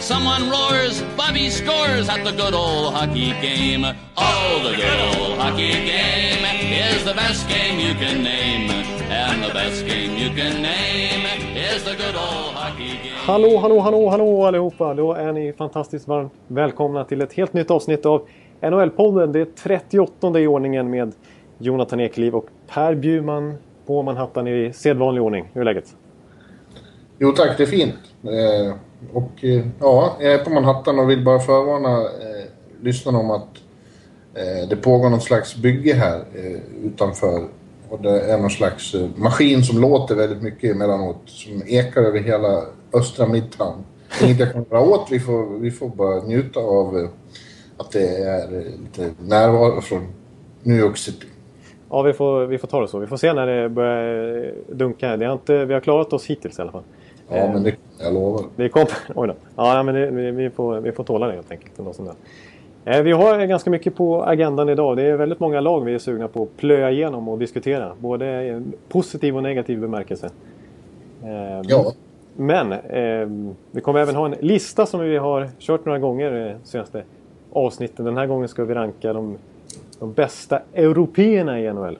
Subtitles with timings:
[0.00, 3.84] Someone roars, Bobby scores at the good old hockey game.
[4.16, 6.44] Oh, the good old hockey game
[6.94, 8.70] is the best game you can name.
[9.10, 11.26] And the best game you can name
[11.56, 13.14] is the good old hockey game.
[13.26, 14.94] Hallå, hallå, hallå, hallå allihopa!
[14.94, 18.28] Då är ni fantastiskt varmt välkomna till ett helt nytt avsnitt av
[18.60, 19.32] NHL-podden.
[19.32, 21.12] Det är 38 i ordningen med
[21.58, 23.54] Jonathan Ekeliv och Per Bjurman
[23.86, 25.50] på Manhattan i sedvanlig ordning.
[25.52, 25.94] Hur är läget?
[27.18, 27.94] Jo tack, det är fint.
[28.22, 28.76] Eh,
[29.12, 32.44] och eh, ja, jag är på Manhattan och vill bara förvarna eh,
[32.82, 33.48] lyssnarna om att
[34.34, 37.44] eh, det pågår någon slags bygge här eh, utanför.
[37.88, 41.22] Och det är någon slags eh, maskin som låter väldigt mycket emellanåt.
[41.26, 42.62] Som ekar över hela
[42.92, 43.84] östra Midtown.
[44.18, 45.08] Det är inget jag kan göra åt.
[45.10, 47.08] Vi får, vi får bara njuta av eh,
[47.76, 50.06] att det är eh, lite närvaro från
[50.62, 51.26] New York City.
[51.90, 52.98] Ja, vi får, vi får ta det så.
[52.98, 55.16] Vi får se när det börjar dunka.
[55.16, 56.82] Det har inte, vi har klarat oss hittills i alla fall.
[57.30, 58.44] Ja, men det jag lovar.
[58.56, 59.34] Vi kom, oj då.
[59.56, 61.78] Ja, men det, vi, vi, får, vi får tåla det helt enkelt.
[61.78, 62.08] Något sånt
[62.84, 62.96] där.
[62.98, 64.96] Eh, Vi har ganska mycket på agendan idag.
[64.96, 67.92] Det är väldigt många lag vi är sugna på att plöja igenom och diskutera.
[67.98, 70.30] Både i positiv och negativ bemärkelse.
[71.24, 71.92] Eh, Ja,
[72.36, 76.56] Men eh, vi kommer även ha en lista som vi har kört några gånger eh,
[76.64, 77.02] senaste
[77.52, 78.04] avsnitten.
[78.04, 79.36] Den här gången ska vi ranka de,
[79.98, 81.98] de bästa européerna i NHL.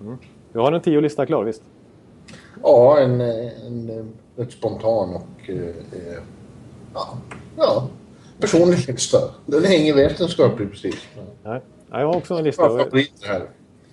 [0.00, 0.16] Mm.
[0.52, 1.62] Vi har en tio-lista klar, visst?
[2.62, 6.22] Ja en, en, rätt spontan och eh, eh,
[6.94, 7.18] ja,
[7.56, 7.88] ja,
[8.40, 9.18] personlig lista.
[9.46, 11.08] Den är ingen vetenskaplig precis.
[11.44, 11.60] Nej.
[11.90, 12.62] Ja, jag har också en lista.
[12.62, 13.42] Favoriter här.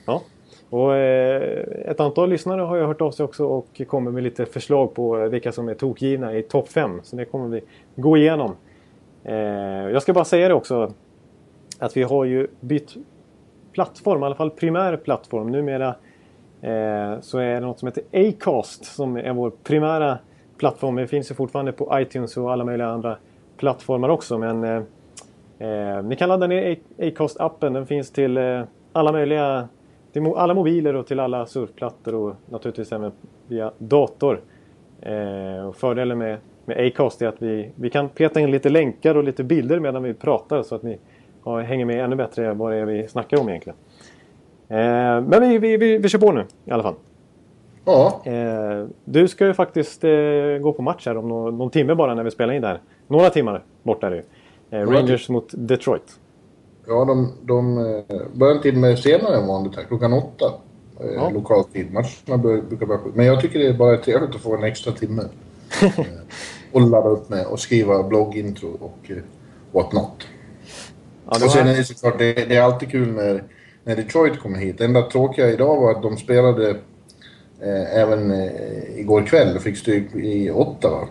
[0.05, 0.21] Ja.
[0.69, 4.45] Och, eh, ett antal lyssnare har ju hört av sig också och kommer med lite
[4.45, 7.01] förslag på vilka som är tokgivna i topp 5.
[7.03, 7.61] Så det kommer vi
[7.95, 8.55] gå igenom.
[9.23, 9.35] Eh,
[9.93, 10.93] jag ska bara säga det också
[11.79, 12.95] att vi har ju bytt
[13.73, 15.51] plattform, i alla fall primär plattform.
[15.51, 15.95] Numera
[16.61, 20.17] Eh, så är det något som heter Acast som är vår primära
[20.57, 20.95] plattform.
[20.95, 23.17] Det finns ju fortfarande på iTunes och alla möjliga andra
[23.57, 24.37] plattformar också.
[24.37, 24.81] Men eh,
[25.69, 27.73] eh ni kan ladda ner Acast-appen.
[27.73, 29.67] Den finns till eh, alla möjliga
[30.13, 33.11] till mo- alla mobiler och till alla surfplattor och naturligtvis även
[33.47, 34.41] via dator.
[35.01, 39.17] Eh, och fördelen med, med Acast är att vi, vi kan peta in lite länkar
[39.17, 40.99] och lite bilder medan vi pratar så att ni
[41.41, 43.77] har, hänger med ännu bättre vad det är vi snackar om egentligen.
[44.69, 46.95] Eh, men vi, vi, vi, vi kör på nu i alla fall.
[47.85, 50.09] Ja, Eh, du ska ju faktiskt eh,
[50.61, 52.81] gå på match här om någon, någon timme bara när vi spelar in det här.
[53.07, 54.23] Några timmar bort är det ju.
[54.85, 56.19] Rangers mot Detroit.
[56.87, 57.75] ja de, de
[58.33, 59.83] börjar en timme senare än vanligt här.
[59.83, 60.53] Klockan åtta.
[61.15, 61.29] Ja.
[61.29, 61.93] Lokal tid.
[61.93, 62.99] Matcherna brukar börja.
[63.13, 65.21] Men jag tycker det är bara trevligt att få en extra timme.
[66.71, 69.11] och ladda upp med och skriva bloggintro och
[69.71, 70.27] what not.
[71.25, 73.43] Ja, Och sen är det såklart, det, det är alltid kul när,
[73.89, 74.77] när Detroit kommer hit.
[74.77, 76.69] Det enda tråkiga idag var att de spelade
[77.61, 81.07] eh, även eh, igår kväll och fick stryk i Ottawa.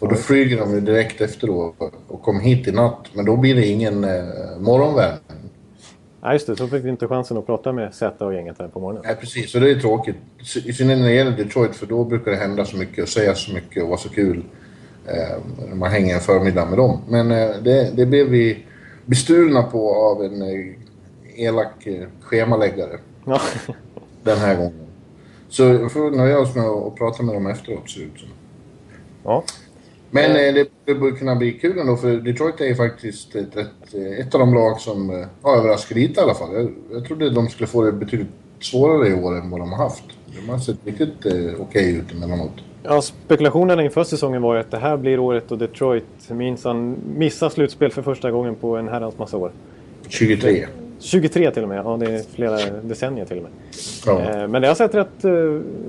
[0.00, 1.74] Och då flyger de ju direkt efter då
[2.08, 3.06] och kom hit i natt.
[3.12, 4.10] Men då blir det ingen eh,
[4.58, 5.50] morgonvärmning.
[6.22, 6.56] Ja, just det.
[6.56, 9.02] Så fick vi inte chansen att prata med Z och gänget här på morgonen.
[9.06, 9.54] Nej, precis.
[9.54, 10.16] Och det är tråkigt.
[10.64, 13.44] I synnerhet när det gäller Detroit, för då brukar det hända så mycket och sägas
[13.44, 14.44] så mycket och vara så kul
[15.06, 17.00] eh, man hänger en förmiddag med dem.
[17.08, 18.64] Men eh, det, det blev vi
[19.06, 20.87] bestulna på av en eh,
[21.38, 23.40] elak eh, schemaläggare Ja.
[24.22, 24.72] den här gången.
[25.48, 28.28] Så vi får nöja oss med att prata med dem efteråt, ser ut som.
[29.24, 29.44] ja.
[30.10, 33.94] Men eh, det, det borde kunna bli kul ändå, för Detroit är faktiskt ett, ett,
[34.18, 36.54] ett av de lag som eh, har överraskat lite i alla fall.
[36.54, 38.28] Jag, jag trodde de skulle få det betydligt
[38.60, 40.04] svårare i år än vad de har haft.
[40.40, 42.52] De har sett riktigt eh, okej ut emellanåt.
[42.82, 47.48] ja, spekulationerna inför säsongen var ju att det här blir året då Detroit minsann missar
[47.48, 49.52] slutspel för första gången på en herrans massa år.
[50.08, 50.66] 23.
[50.98, 51.82] 23 till och med.
[51.84, 53.52] Ja, det är flera decennier till och med.
[54.06, 54.20] Ja.
[54.42, 55.24] Eh, Men det har sett rätt...
[55.24, 55.30] eh,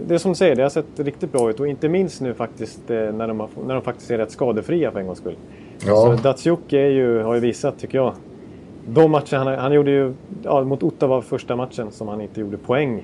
[0.08, 1.60] Det är som du säger, det har sett riktigt bra ut.
[1.60, 4.92] Och inte minst nu faktiskt eh, när de, har, när de faktiskt är rätt skadefria
[4.92, 5.36] för en gångs skull.
[5.88, 5.96] Ja.
[6.18, 8.14] Så Datsjuk är ju, har ju visat, tycker jag.
[8.88, 10.14] De matcher han, han gjorde ju
[10.44, 13.04] ja, mot Ottawa första matchen som han inte gjorde poäng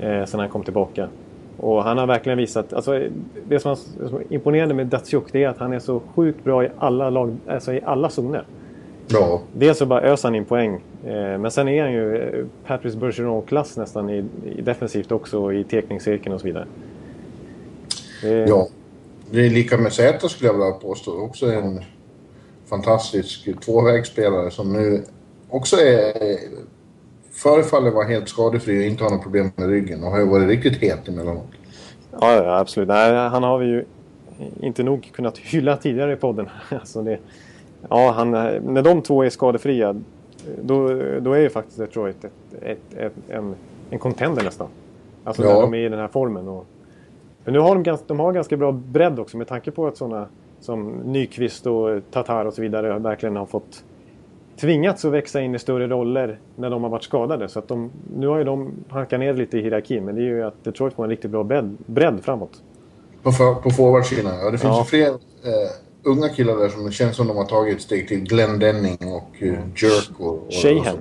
[0.00, 1.08] eh, sen han kom tillbaka.
[1.56, 3.02] Och han har verkligen visat, alltså
[3.48, 6.44] det som, är- som är imponerande med Datsjuk det är att han är så sjukt
[6.44, 8.42] bra i alla, lag, alltså i alla zoner.
[9.12, 9.42] Ja.
[9.52, 10.74] Dels så bara öser han in poäng.
[11.06, 14.24] Eh, men sen är han ju eh, Patrice Bergeron-klass nästan i,
[14.56, 16.66] i defensivt också i tekningscirkeln och så vidare.
[18.22, 18.68] Det, Ja.
[19.30, 21.20] Det är lika med Zäta skulle jag vilja påstå.
[21.20, 21.80] Också en
[22.66, 25.04] fantastisk tvåvägsspelare som nu
[25.48, 26.38] också är
[27.32, 30.48] förefaller vara helt skadefri och inte ha något problem med ryggen och har ju varit
[30.48, 31.46] riktigt het emellanåt.
[32.20, 32.88] Ja, ja absolut.
[32.88, 33.84] Nej, han har vi ju
[34.60, 36.48] inte nog kunnat hylla tidigare i podden.
[36.70, 37.18] Alltså det,
[37.90, 39.96] ja, han, när de två är skadefria
[40.62, 40.88] då,
[41.20, 43.54] då är ju faktiskt Detroit ett, ett, ett, en,
[43.90, 44.68] en contender nästan.
[45.24, 45.54] Alltså ja.
[45.54, 46.48] när de är i den här formen.
[46.48, 46.66] Och,
[47.44, 49.96] men nu har de, ganska, de har ganska bra bredd också med tanke på att
[49.96, 50.26] sådana
[50.60, 53.84] som Nyqvist och Tatar och så vidare verkligen har fått
[54.60, 57.48] tvingats att växa in i större roller när de har varit skadade.
[57.48, 60.24] Så att de, nu har ju de hankat ner lite i hierarkin men det är
[60.24, 62.62] ju att Detroit får en riktigt bra bredd, bredd framåt.
[63.22, 64.50] På, för, på forwardsidan, ja.
[64.50, 64.78] Det finns ja.
[64.80, 65.70] ju fler eh,
[66.02, 68.20] unga killar där som känns som de har tagit ett steg till.
[68.20, 70.46] Glenn Denning och eh, Jerk och...
[70.46, 70.98] och Shahan.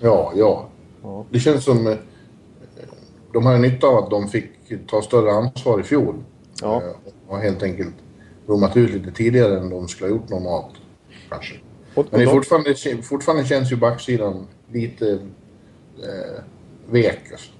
[0.00, 0.68] Ja, ja,
[1.02, 1.24] ja.
[1.30, 1.86] Det känns som...
[1.86, 1.96] Eh,
[3.32, 4.50] de har nytta av att de fick
[4.90, 6.14] ta större ansvar i fjol.
[6.62, 6.82] Ja.
[6.82, 7.94] Eh, och helt enkelt
[8.46, 10.74] blommat ut lite tidigare än de skulle ha gjort normalt.
[11.28, 11.54] Kanske.
[11.94, 15.12] Och, Men det fortfarande, fortfarande känns ju backsidan lite
[15.98, 16.42] eh,
[16.90, 17.20] vek.
[17.32, 17.50] Alltså.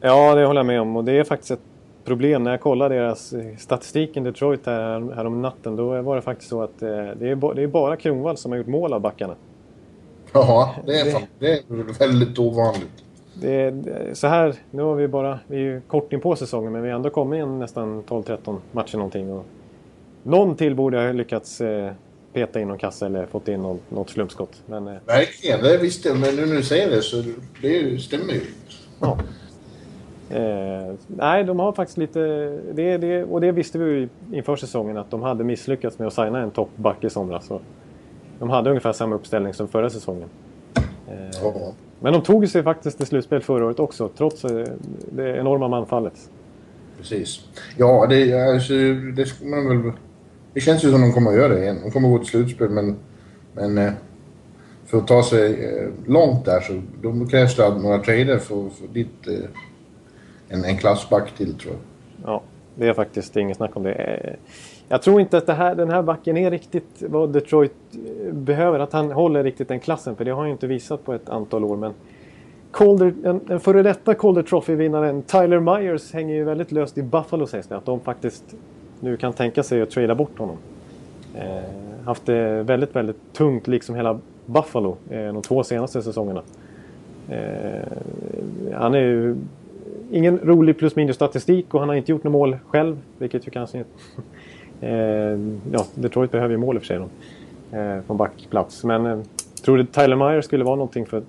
[0.00, 0.96] Ja, det håller jag med om.
[0.96, 1.60] Och det är faktiskt ett
[2.04, 2.42] problem.
[2.44, 6.22] När jag kollade deras eh, statistik i Detroit här, här om natten, då var det
[6.22, 9.00] faktiskt så att eh, det, är, det är bara Kronwall som har gjort mål av
[9.00, 9.34] backarna.
[10.32, 13.04] Ja, det är, det, det är väldigt ovanligt.
[13.34, 16.72] Det, det, så här, nu har vi bara, vi är ju kort in på säsongen
[16.72, 19.32] men vi har ändå kommit in nästan 12-13 matcher någonting.
[19.32, 19.44] Och
[20.22, 21.92] någon till borde ha lyckats eh,
[22.32, 24.62] peta in någon kassa eller fått in något, något slumpskott.
[24.66, 26.18] Men, eh, Verkligen, det visste jag.
[26.18, 27.24] Men nu när du säger det så
[27.62, 28.40] det stämmer ju.
[29.00, 29.18] Ja.
[30.30, 32.20] Eh, nej, de har faktiskt lite...
[32.72, 36.14] Det, det, och det visste vi ju inför säsongen att de hade misslyckats med att
[36.14, 37.46] signa en toppback i somras.
[37.46, 37.60] Så
[38.38, 40.28] de hade ungefär samma uppställning som förra säsongen.
[41.08, 41.72] Eh, ja.
[42.00, 44.66] Men de tog sig faktiskt till slutspel förra året också, trots eh,
[45.12, 46.30] det enorma manfallet.
[46.98, 47.40] Precis.
[47.76, 48.72] Ja, det, alltså,
[49.16, 49.92] det väl...
[50.52, 51.78] Det känns ju som de kommer att göra det igen.
[51.84, 52.96] De kommer att gå till slutspel, men...
[53.52, 53.92] men eh,
[54.86, 58.86] för att ta sig eh, långt där så då krävs det några trader för, för
[58.92, 59.28] ditt
[60.48, 61.80] en, en klassback till tror jag.
[62.32, 62.42] Ja,
[62.74, 63.92] det är faktiskt inget snack om det.
[63.92, 64.34] Eh,
[64.88, 68.78] jag tror inte att här, den här backen är riktigt vad Detroit eh, behöver.
[68.78, 70.16] Att han håller riktigt den klassen.
[70.16, 71.76] För det har han ju inte visat på ett antal år.
[71.76, 71.92] Men
[72.72, 77.46] Calder, en, en före detta Calder Trophy-vinnaren Tyler Myers hänger ju väldigt löst i Buffalo
[77.46, 77.76] sägs det.
[77.76, 78.44] Att de faktiskt
[79.00, 80.56] nu kan tänka sig att trada bort honom.
[81.34, 86.42] Eh, haft det väldigt, väldigt tungt liksom hela Buffalo eh, de två senaste säsongerna.
[87.28, 87.88] Eh,
[88.72, 89.36] han är ju
[90.10, 92.98] ingen rolig plus minus statistik och han har inte gjort något mål själv.
[93.18, 93.90] Vilket ju kanske inte...
[94.80, 95.38] eh,
[95.72, 96.96] ja, Detroit behöver ju mål i och för sig
[97.80, 98.84] eh, från backplats.
[98.84, 99.18] Men eh,
[99.64, 101.22] tror du Tyler Meyer skulle vara någonting för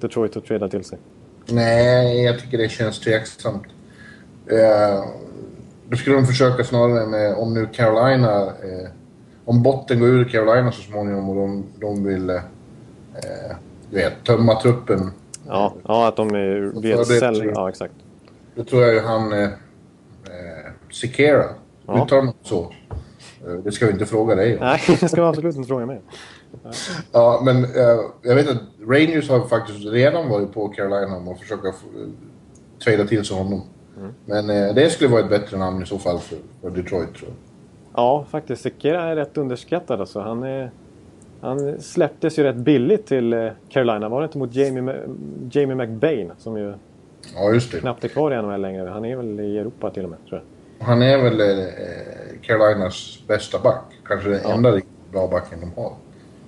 [0.00, 0.98] Detroit att trada till sig?
[1.46, 3.66] Nej, jag tycker det känns tveksamt.
[4.46, 5.04] Eh,
[5.88, 8.42] då skulle de försöka snarare med om nu Carolina...
[8.46, 8.90] Eh,
[9.44, 12.30] om botten går ur Carolina så småningom och de, de vill...
[12.30, 13.56] Eh,
[13.90, 15.10] du vet, tömma truppen.
[15.48, 17.94] Ja, ja att de är vet Ja, exakt.
[18.54, 19.32] Då tror jag ju han...
[19.32, 19.50] Eh, eh
[20.90, 21.44] Sikera.
[21.86, 22.04] Ja.
[22.04, 22.72] Uttalar man så?
[23.46, 24.60] Eh, det ska vi inte fråga dig om.
[24.60, 26.00] Nej, det ska vi absolut inte fråga mig
[27.12, 31.40] Ja, men eh, jag vet att Rangers har faktiskt redan varit på Carolina om att
[31.40, 31.72] försöka
[32.84, 33.62] trada till sig honom.
[33.98, 34.12] Mm.
[34.24, 37.36] Men det skulle vara ett bättre namn i så fall för, Detroit tror jag.
[37.94, 38.62] Ja, faktiskt.
[38.62, 40.20] Sikera är rätt underskattad alltså.
[40.20, 40.70] Han, är,
[41.40, 44.08] han släpptes ju rätt billigt till Carolina.
[44.08, 44.96] Var det inte mot Jamie,
[45.50, 46.74] Jamie McBain som ju
[47.34, 47.78] Ja, just det.
[47.80, 48.88] Knappt är kvar i NHL längre.
[48.88, 50.42] Han är väl i Europa till och med, tror
[50.78, 50.86] jag.
[50.86, 51.46] Han är väl eh,
[52.42, 53.84] Carolinas bästa back.
[54.04, 54.52] Kanske den ja.
[54.54, 55.92] enda riktigt bra backen de har.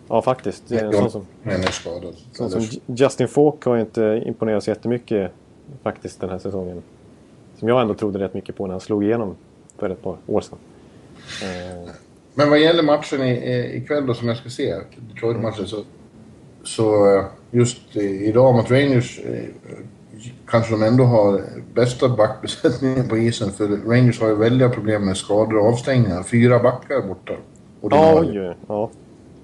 [0.08, 0.68] Ja, faktiskt.
[0.68, 2.14] Det är en sån som, men är skadad.
[2.32, 5.32] Sån som Justin Falk har inte imponerat så jättemycket
[5.82, 6.82] faktiskt den här säsongen.
[7.56, 9.36] Som jag ändå trodde rätt mycket på när han slog igenom
[9.78, 10.58] för ett par år sedan.
[11.42, 11.90] Eh.
[12.34, 14.74] Men vad gäller matchen ikväll då som jag ska se,
[15.12, 15.84] Detroit-matchen, så,
[16.64, 19.44] så eh, just idag mot Rangers eh,
[20.46, 21.42] kanske de ändå har
[21.74, 23.52] bästa backbesättningen på isen.
[23.52, 26.22] För Rangers har ju väldiga problem med skador och avstängningar.
[26.22, 27.32] Fyra backar borta.
[27.80, 28.90] Och de, har ju, ja.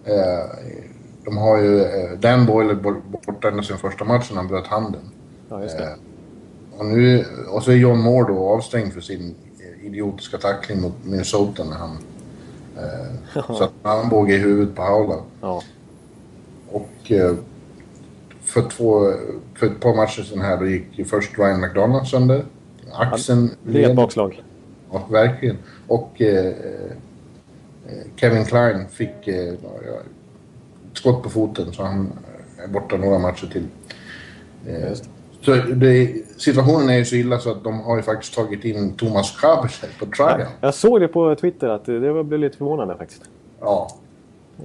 [0.04, 0.14] Eh,
[1.24, 2.74] de har ju eh, Dan Boyle
[3.26, 5.00] borta ända sedan första matchen han bröt handen.
[5.48, 5.84] Ja, just det.
[5.84, 9.34] Eh, och, nu, och så är John Moore då avstängd för sin
[9.82, 11.98] idiotiska tackling mot Minnesota när han...
[12.76, 15.16] Eh, så att han båge i huvudet på Haula.
[15.40, 15.62] Ja.
[16.70, 17.34] Och eh,
[18.48, 19.12] för, två,
[19.54, 22.44] för ett par matcher sedan här, då gick först Ryan McDonough sönder.
[22.92, 23.50] Axeln...
[23.62, 24.42] Det är ett bakslag.
[24.92, 25.56] Ja, verkligen.
[25.86, 26.52] Och eh, eh,
[28.16, 29.54] Kevin Klein fick eh,
[30.92, 32.12] skott på foten så han
[32.64, 33.66] är borta några matcher till.
[34.66, 34.92] Eh,
[35.40, 38.96] så det, situationen är ju så illa så att de har ju faktiskt tagit in
[38.96, 40.42] Thomas Kabersek på trial.
[40.60, 43.22] Jag såg det på Twitter att det blev lite förvånande faktiskt.
[43.60, 43.90] Ja.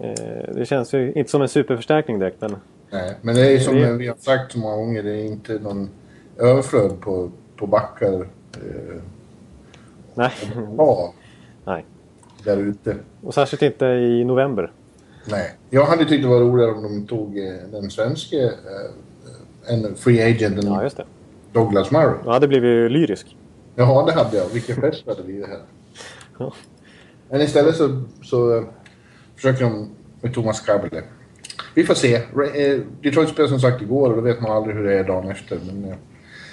[0.01, 2.55] Eh, det känns ju inte som en superförstärkning direkt men...
[2.93, 5.59] Nej, men det är som Det- vi har sagt så många gånger, det är inte
[5.59, 5.89] någon
[6.37, 9.01] överflöd på, på backar eh,
[10.15, 10.31] Nej.
[10.77, 11.13] ja,
[11.65, 11.85] Nej.
[12.43, 12.95] där ute.
[13.21, 14.71] Och särskilt inte i november.
[15.29, 15.51] Nej.
[15.69, 20.21] Jag hade tyckt det var roligare om de tog eh, den svenske eh, en free
[20.31, 21.05] agenten Ja, just det.
[21.53, 22.15] Douglas Murray.
[22.23, 23.37] Då hade blivit lyrisk.
[23.75, 24.45] Ja, det hade jag.
[24.53, 25.59] Vilken fest det hade blivit här.
[26.39, 26.53] Ja.
[27.29, 28.63] Men istället så, så eh,
[29.35, 29.89] försöker de
[30.21, 31.03] med Thomas Kaberle.
[31.73, 32.15] Vi får se.
[32.15, 35.31] Eh, Detroit spelade som sagt igår och då vet man aldrig hur det är dagen
[35.31, 35.59] efter.
[35.67, 35.95] Men eh,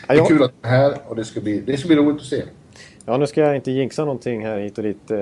[0.09, 1.97] Ja, det är kul att det är här och det ska bli, det ska bli
[1.97, 2.43] roligt att se.
[3.07, 5.11] Ja, nu ska jag inte jinxa någonting här hit och dit.
[5.11, 5.19] Eh,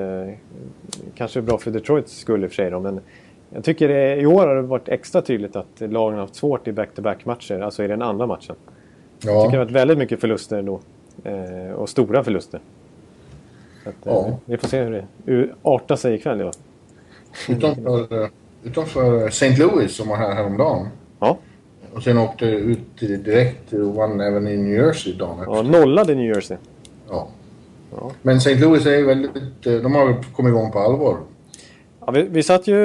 [1.14, 3.00] kanske bra för Detroits skull i och för sig då, men
[3.55, 6.69] jag tycker det, i år har det varit extra tydligt att lagen har haft svårt
[6.69, 8.57] i back-to-back-matcher, alltså i den andra matchen.
[9.21, 10.81] Jag tycker det Ja, har varit väldigt mycket förluster då.
[11.25, 12.61] Eh, och stora förluster.
[13.85, 14.38] Att, eh, Ja.
[14.45, 16.40] Vi får se hur det hur artar sig ikväll.
[16.40, 16.52] Ja.
[17.49, 18.28] utanför,
[18.65, 19.57] utanför St.
[19.57, 20.88] Louis som var här häromdagen.
[21.21, 21.38] Ja.
[21.95, 25.53] Och sen åkte ut direkt och vann även i New Jersey dagen efter.
[25.55, 26.57] ja, nollade New Jersey.
[27.11, 27.29] Ja.
[27.97, 28.11] Ja.
[28.23, 28.55] Men St.
[28.55, 29.67] Louis är ju väldigt...
[29.67, 31.17] eh, De har kommit igång på allvar.
[32.07, 32.77] Ja, vi, vi satt ju...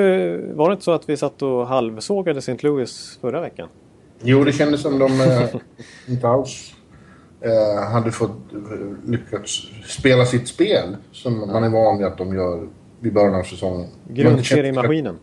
[0.53, 2.58] Var det inte så att vi satt och halvsågade St.
[2.62, 3.68] Louis förra veckan?
[4.22, 5.50] Jo, det kändes som de eh,
[6.08, 6.74] inte alls
[7.42, 8.32] eh, hade fått
[9.06, 12.68] lyckats spela sitt spel som man är van vid att de gör
[13.00, 13.88] vid början av säsongen.
[14.10, 15.18] Grundseriemaskinen.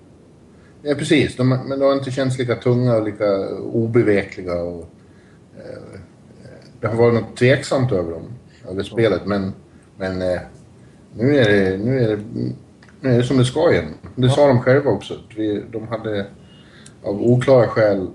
[0.83, 1.37] Ja, precis.
[1.37, 4.63] De, men de har inte känts lika tunga och lika obevekliga.
[4.63, 4.91] Och,
[5.57, 6.01] eh,
[6.81, 8.23] det har varit något tveksamt över dem,
[8.71, 9.27] över spelet.
[9.27, 9.53] Men,
[9.97, 10.41] men eh,
[11.15, 12.23] nu, är det, nu, är det,
[13.01, 13.95] nu är det som det ska igen.
[14.17, 15.15] Det sa de själva också.
[15.37, 16.27] Vi, de hade
[17.03, 18.07] av oklara skäl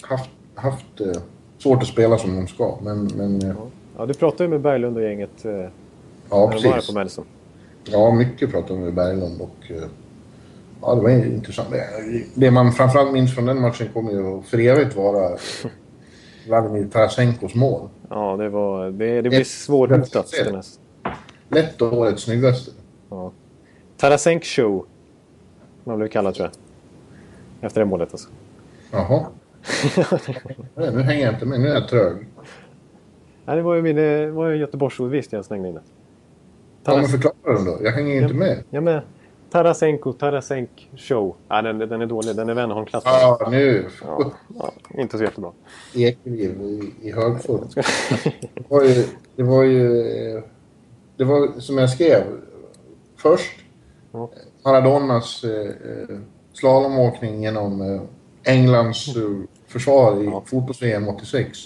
[0.00, 1.22] haft, haft eh,
[1.58, 2.78] svårt att spela som de ska.
[2.82, 3.56] Men, men eh,
[3.98, 5.70] Ja, du pratade ju med Berglund och gänget eh, när ja,
[6.30, 6.90] de var här precis.
[6.90, 7.24] på Madison.
[7.84, 9.88] Ja, mycket pratade vi med Berglund och eh,
[10.82, 11.68] ja, det var intressant.
[11.70, 15.36] Det- Det man framförallt minns från den matchen kommer ju för evigt vara
[16.46, 17.88] Vladimir Tarasenkos mål.
[18.10, 20.32] Ja, det, var, det, det blir svårhotat.
[21.48, 22.70] Lätt årets snyggaste.
[23.10, 23.32] Ja.
[23.96, 24.86] Tarasenk show.
[25.84, 27.66] Man blev kallad tror jag.
[27.66, 28.28] Efter det målet alltså.
[28.90, 29.26] Jaha.
[30.74, 32.16] Nu hänger jag inte med, nu är jag trög.
[33.44, 35.80] Nej, det var ju min det var ju Göteborgsordvits jag slängde in det.
[36.84, 37.78] Ja, men Taras- förklara den då.
[37.82, 38.62] Jag hänger inte med.
[38.70, 39.00] ja, men
[39.54, 41.36] Tarasenko, Tarasenk show.
[41.48, 42.36] Nej, den, den är dålig.
[42.36, 43.02] Den är Wennerholm-klass.
[43.06, 43.86] Ja, nu.
[44.02, 45.52] Ja, ja, inte så jättebra.
[45.94, 47.68] Ekeliv i, i högform.
[48.54, 49.04] Det var ju...
[49.36, 50.42] Det var ju...
[51.16, 52.22] Det var som jag skrev.
[53.16, 53.50] Först
[54.12, 54.30] Ja.
[54.64, 56.18] Maradonas eh, eh,
[56.52, 58.02] slalomåkning genom eh,
[58.54, 59.22] Englands eh,
[59.66, 60.42] försvar i Ja.
[60.46, 61.58] fotbolls-VM 86.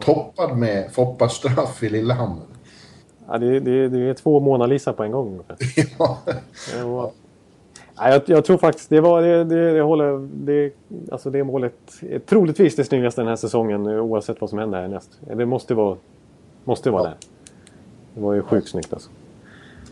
[0.00, 2.42] Toppad med Foppas straff i Lillehammer.
[3.32, 5.56] Ja, det, det, det är två Mona Lisa på en gång ungefär.
[5.98, 6.18] ja.
[6.76, 7.10] Det var...
[8.00, 10.28] Nej, jag, jag tror faktiskt det var det, det, det håller...
[10.34, 10.72] Det,
[11.12, 11.74] alltså det målet
[12.10, 15.18] är troligtvis det snyggaste den här säsongen eh, oavsett vad som händer härnäst.
[15.36, 15.96] Det måste vara,
[16.64, 17.08] måste vara Ja.
[17.08, 17.16] där.
[18.14, 19.10] Det var ju sjukt snyggt alltså.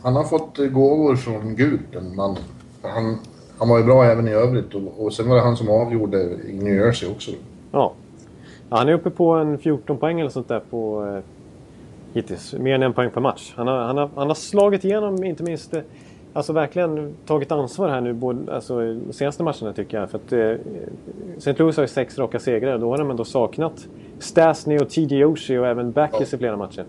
[0.02, 2.42] Han har fått eh, gåvor från Gud, den mannen.
[2.82, 3.18] Han,
[3.58, 6.22] han var ju bra även i övrigt och, och sen var det han som avgjorde
[6.22, 7.30] i New Jersey också.
[7.30, 7.36] Ja.
[7.72, 7.92] ja.
[8.76, 11.22] Han är uppe på en 14 poäng eller sånt där på eh,
[12.12, 12.54] hittills.
[12.54, 13.52] Mer än en poäng per match.
[13.56, 15.82] Han har, han har, han har slagit igenom, inte minst, eh,
[16.32, 20.10] alltså verkligen tagit ansvar här nu, både, alltså senaste matcherna tycker jag.
[20.10, 20.54] För att eh,
[21.36, 21.54] St.
[21.58, 22.78] Louis har ju sex raka segrar.
[22.78, 23.88] Då har de ändå saknat
[24.18, 26.84] Stasny och TD Oshie och även Backes i flera matcher.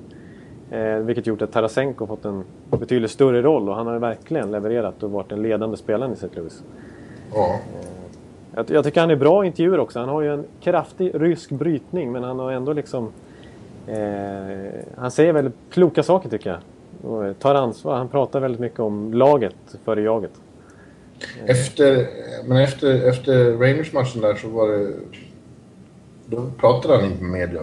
[0.71, 5.03] Eh, vilket gjort att Tarasenko fått en betydligt större roll och han har verkligen levererat
[5.03, 6.27] och varit den ledande spelaren i St.
[6.35, 6.63] Louis.
[7.33, 7.59] Ja.
[8.55, 9.99] Jag, jag tycker han är bra i intervjuer också.
[9.99, 13.11] Han har ju en kraftig rysk brytning men han har ändå liksom...
[13.87, 16.59] Eh, han säger väldigt kloka saker tycker jag.
[17.11, 17.95] Och tar ansvar.
[17.95, 20.31] Han pratar väldigt mycket om laget före jaget.
[21.45, 22.07] Efter,
[22.45, 24.93] men efter, efter Rangers-matchen där så var det...
[26.25, 27.61] Då pratade han inte med media.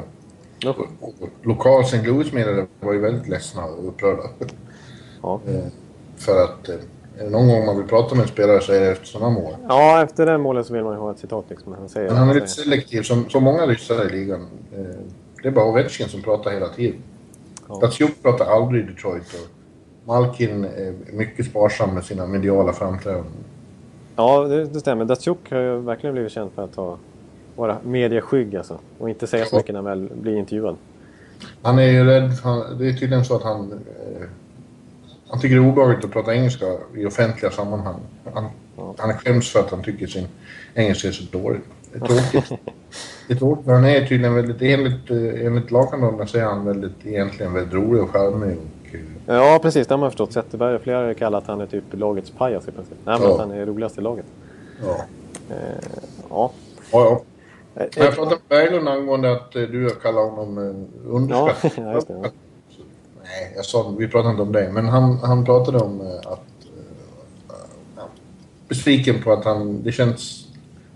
[1.01, 2.03] Och Lokal St.
[2.07, 4.23] Louis-media var ju väldigt ledsna och upprörda.
[5.23, 5.41] Ja.
[5.47, 5.61] Eh,
[6.17, 6.75] För att eh,
[7.19, 9.31] är det någon gång man vill prata med en spelare så är det efter sådana
[9.31, 9.53] mål.
[9.69, 11.75] ja, efter den målen så vill man ju ha ett citat liksom.
[11.79, 14.47] Han säger, Men han är lite selektiv, som, som många ryssar i ligan.
[15.43, 16.97] Det är bara Ovechkin som pratar hela tiden.
[17.69, 17.79] Ja.
[17.81, 19.23] Datsjuk pratar aldrig i Detroit.
[19.35, 19.49] Och
[20.07, 23.33] Malkin är mycket sparsam med sina mediala framträdanden.
[24.17, 25.05] Ja, det, det stämmer.
[25.05, 26.99] Datsjuk har ju verkligen blivit känd för att ha,
[27.57, 28.79] vara medieskygg alltså.
[28.99, 30.77] Och inte säga så mycket när han väl blir intervjuad.
[31.63, 33.73] Han är ju rädd, han, det är tydligen så att han...
[33.73, 34.27] Eh,
[35.31, 38.01] han tycker det är obehagligt att prata engelska i offentliga sammanhang.
[38.35, 38.45] Han,
[38.79, 38.95] Ja.
[38.99, 40.27] han skäms för att han tycker sin
[40.75, 41.61] engelska är så dålig.
[41.93, 42.61] Det är tråkigt.
[43.35, 44.63] är tråkigt, men han är tydligen väldigt...
[44.63, 48.95] Enligt, eh, enligt lagkamraterna så är han väldigt, egentligen väldigt rolig och charmig och...
[48.95, 49.01] eh,
[49.37, 49.87] Ja, precis.
[49.87, 50.33] Det har man förstått.
[50.33, 52.97] Zetterberg och flera har kallat han är typ lagets pajas i princip.
[53.05, 53.35] Nej, men Ja.
[53.35, 54.25] att han är roligast i laget.
[54.87, 54.97] Ja.
[55.49, 55.57] Ja,
[56.31, 56.51] Ja,
[56.93, 57.23] ja.
[57.97, 61.73] Jag pratade med Berglund angående att eh, du kallar honom eh, underskattad.
[61.87, 62.15] Ja, just det.
[63.23, 64.71] Nej, jag sa, vi pratade inte om det.
[64.73, 66.45] Men han, han pratade om eh, att...
[67.99, 68.05] Uh,
[68.69, 69.83] besviken på att han...
[69.83, 70.48] Det känns...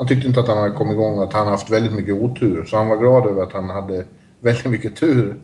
[0.03, 2.65] Han tyckte inte att han hade kommit igång och att han haft väldigt mycket otur.
[2.65, 4.05] Så han var glad över att han hade
[4.41, 5.37] väldigt mycket tur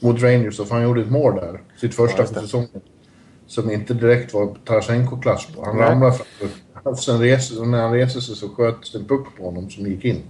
[0.00, 0.56] mot Rangers.
[0.56, 1.60] För han gjorde ett mål där.
[1.80, 2.40] Sitt första Ja, för det.
[2.40, 2.80] säsongen.
[3.46, 5.64] Som inte direkt var Tarasenko-klass på.
[5.64, 5.90] Han Nej.
[5.90, 6.96] ramlade fram.
[6.96, 10.04] Sen reste, när han reste sig så sköts det en puck på honom som gick
[10.04, 10.22] in.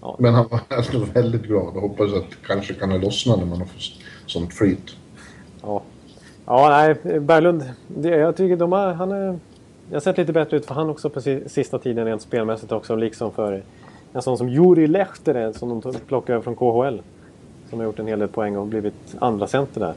[0.00, 0.16] Ja.
[0.18, 3.58] Men han var alltså väldigt glad och hoppas att kanske kan det lossna när man
[3.58, 3.92] har fått
[4.26, 4.96] sånt flyt.
[5.62, 5.82] Ja,
[6.46, 7.64] ja nej, Berglund.
[7.88, 9.38] Det, jag tycker de har, han är,
[9.94, 12.96] har sett lite bättre ut för han också på si- sista tiden rent spelmässigt också.
[12.96, 13.62] Liksom för
[14.12, 17.00] en sån som Juri Lehtinen som de plockade över från KHL.
[17.70, 19.94] Som har gjort en hel del poäng och blivit andra center där.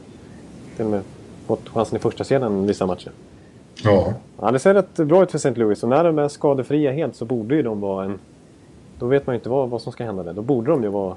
[0.76, 1.02] Till och med
[1.46, 3.12] fått chansen i första serien vissa matcher.
[3.84, 4.14] Ja.
[4.40, 5.54] Ja, det ser rätt bra ut för St.
[5.54, 8.18] Louis och när de är skadefria helt så borde ju de vara en...
[8.98, 10.32] Då vet man ju inte vad, vad som ska hända där.
[10.32, 11.16] Då borde de ju vara...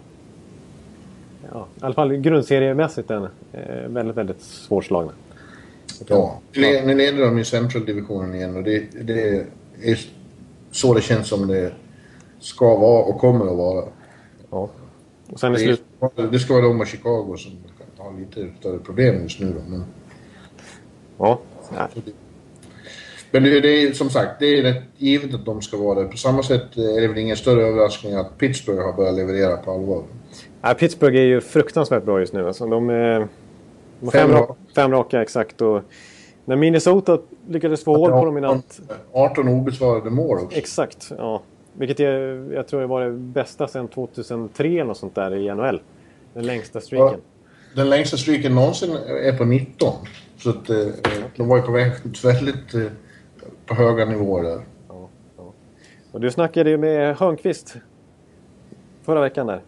[1.54, 5.12] Ja, I alla fall grundseriemässigt en, eh, väldigt, väldigt svårslagna.
[6.10, 6.40] Ja.
[6.54, 9.46] Nu leder de i Central-divisionen igen och det, det
[9.84, 9.98] är
[10.72, 11.72] så det känns som det
[12.40, 13.86] ska vara och kommer att vara.
[14.52, 14.70] Ja.
[15.32, 15.84] Och sen i Det, slut...
[16.32, 17.52] det ska vara de och Chicago som
[17.98, 19.62] har lite större problem just nu då.
[19.70, 19.84] Men,
[21.18, 21.40] Ja.
[21.76, 21.88] Nej.
[23.32, 26.08] men det, det är som sagt, det är rätt givet att de ska vara det.
[26.08, 29.72] På samma sätt är det väl ingen större överraskning att Pittsburgh har börjat leverera på
[29.72, 30.04] allvar.
[30.62, 32.48] Nej, Pittsburgh är ju fruktansvärt bra just nu.
[32.48, 33.28] Alltså, de, de
[34.02, 34.56] fem, Fem ra- raka.
[34.76, 35.62] Fem raka exakt.
[35.62, 35.82] Och
[36.46, 38.80] när Minnesota lyckades få hål på dem i natt.
[39.14, 40.58] 18 obesvarade mål också.
[40.58, 41.42] Exakt, ja.
[41.74, 45.82] Vilket är, jag tror var det bästa sedan 2003 eller något sånt där i NHL.
[46.34, 47.20] Den längsta streaken.
[47.76, 49.94] Den längsta streaken någonsin är på 19.
[50.38, 50.78] Så att, eh,
[51.36, 51.92] de var ju på väg
[52.24, 52.82] väldigt eh,
[53.66, 54.62] på höga nivåer där.
[54.90, 55.54] Ja, ja.
[56.12, 57.76] Och du snackade ju med Hörnqvist
[59.04, 59.62] förra veckan där.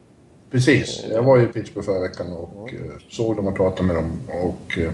[0.55, 1.05] Precis.
[1.11, 4.11] Jag var ju i Pittsburgh förra veckan och eh, såg dem och pratade med dem.
[4.27, 4.91] Och, eh,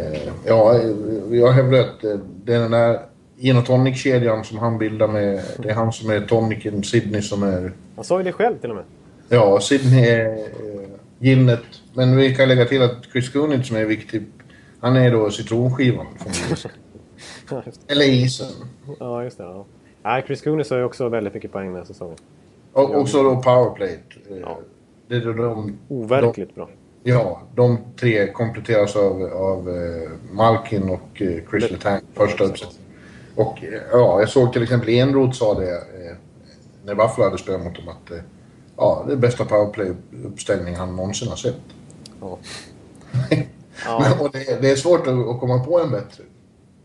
[0.00, 0.90] eh, ja, eh,
[1.38, 3.00] jag hävdar att eh, det är den där
[3.36, 5.42] gin och tonic-kedjan som han bildar med...
[5.58, 7.72] Det är han som är tonicen, Sydney som är...
[7.96, 8.84] Han sa ju det själv till och med.
[9.28, 10.40] Ja, Sydney är eh,
[11.18, 11.64] ginet.
[11.94, 14.26] Men vi kan lägga till att Chris Kunitz som är viktig,
[14.80, 16.06] han är då citronskivan.
[17.88, 18.52] Eller isen.
[19.00, 19.44] Ja, just det.
[19.44, 19.64] Ja.
[20.02, 22.16] Nej, Chris Kunis har ju också väldigt mycket poäng den här säsongen.
[22.82, 23.98] Och också då powerplay.
[24.30, 24.58] Eh, Ja.
[25.08, 26.68] Det är de, Overkligt bra.
[27.02, 32.84] de, ja, de tre kompletteras av, av eh, Malkin och eh, Chris Letang, första uppsättningen.
[33.34, 33.58] Och
[33.92, 35.82] ja, jag såg till exempel Enroth sa det
[36.84, 38.12] när Buffalo hade spelat mot dem att
[38.76, 41.56] ja, det är bästa powerplay-uppställning han någonsin har sett.
[42.20, 42.38] Ja.
[43.30, 43.42] Men,
[43.86, 44.16] Ja.
[44.20, 46.24] och det, det är svårt att, komma på en bättre.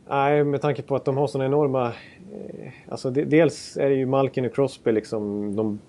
[0.10, 1.92] Nej, med tanke på att de har såna enorma...
[2.34, 5.80] Eh, alltså de, dels är det ju Malkin och Crosby liksom de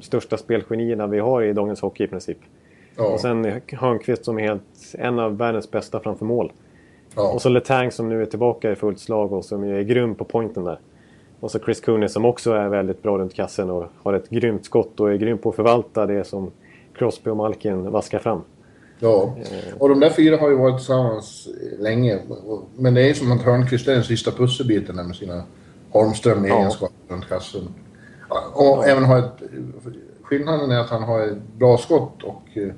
[0.00, 2.38] största spelgenierna vi har i dagens hockey i princip.
[2.96, 6.52] Ja, Och sen Hörnqvist som är helt, en av världens bästa framför mål.
[7.14, 7.32] ja.
[7.32, 10.24] Och så Letang som nu är tillbaka i fullt slag och som är grym på
[10.24, 10.78] pointen där.
[11.40, 14.64] Och så Chris Kunis som också är väldigt bra runt kassen och har ett grymt
[14.64, 16.50] skott och är grym på att förvalta det som
[16.94, 18.40] Crosby och Malkin vaskar fram.
[18.98, 19.36] Ja,
[19.78, 22.18] och de där fyra har ju varit tillsammans länge.
[22.76, 25.42] Men det är som att Hörnqvist är den sista pusselbiten där med sina
[25.94, 26.58] Holmström i Ja.
[26.58, 27.68] egenskap runt kassen.
[28.52, 29.42] Och även har ett...
[30.22, 32.72] Skillnaden är att han har ett bra skott och eh,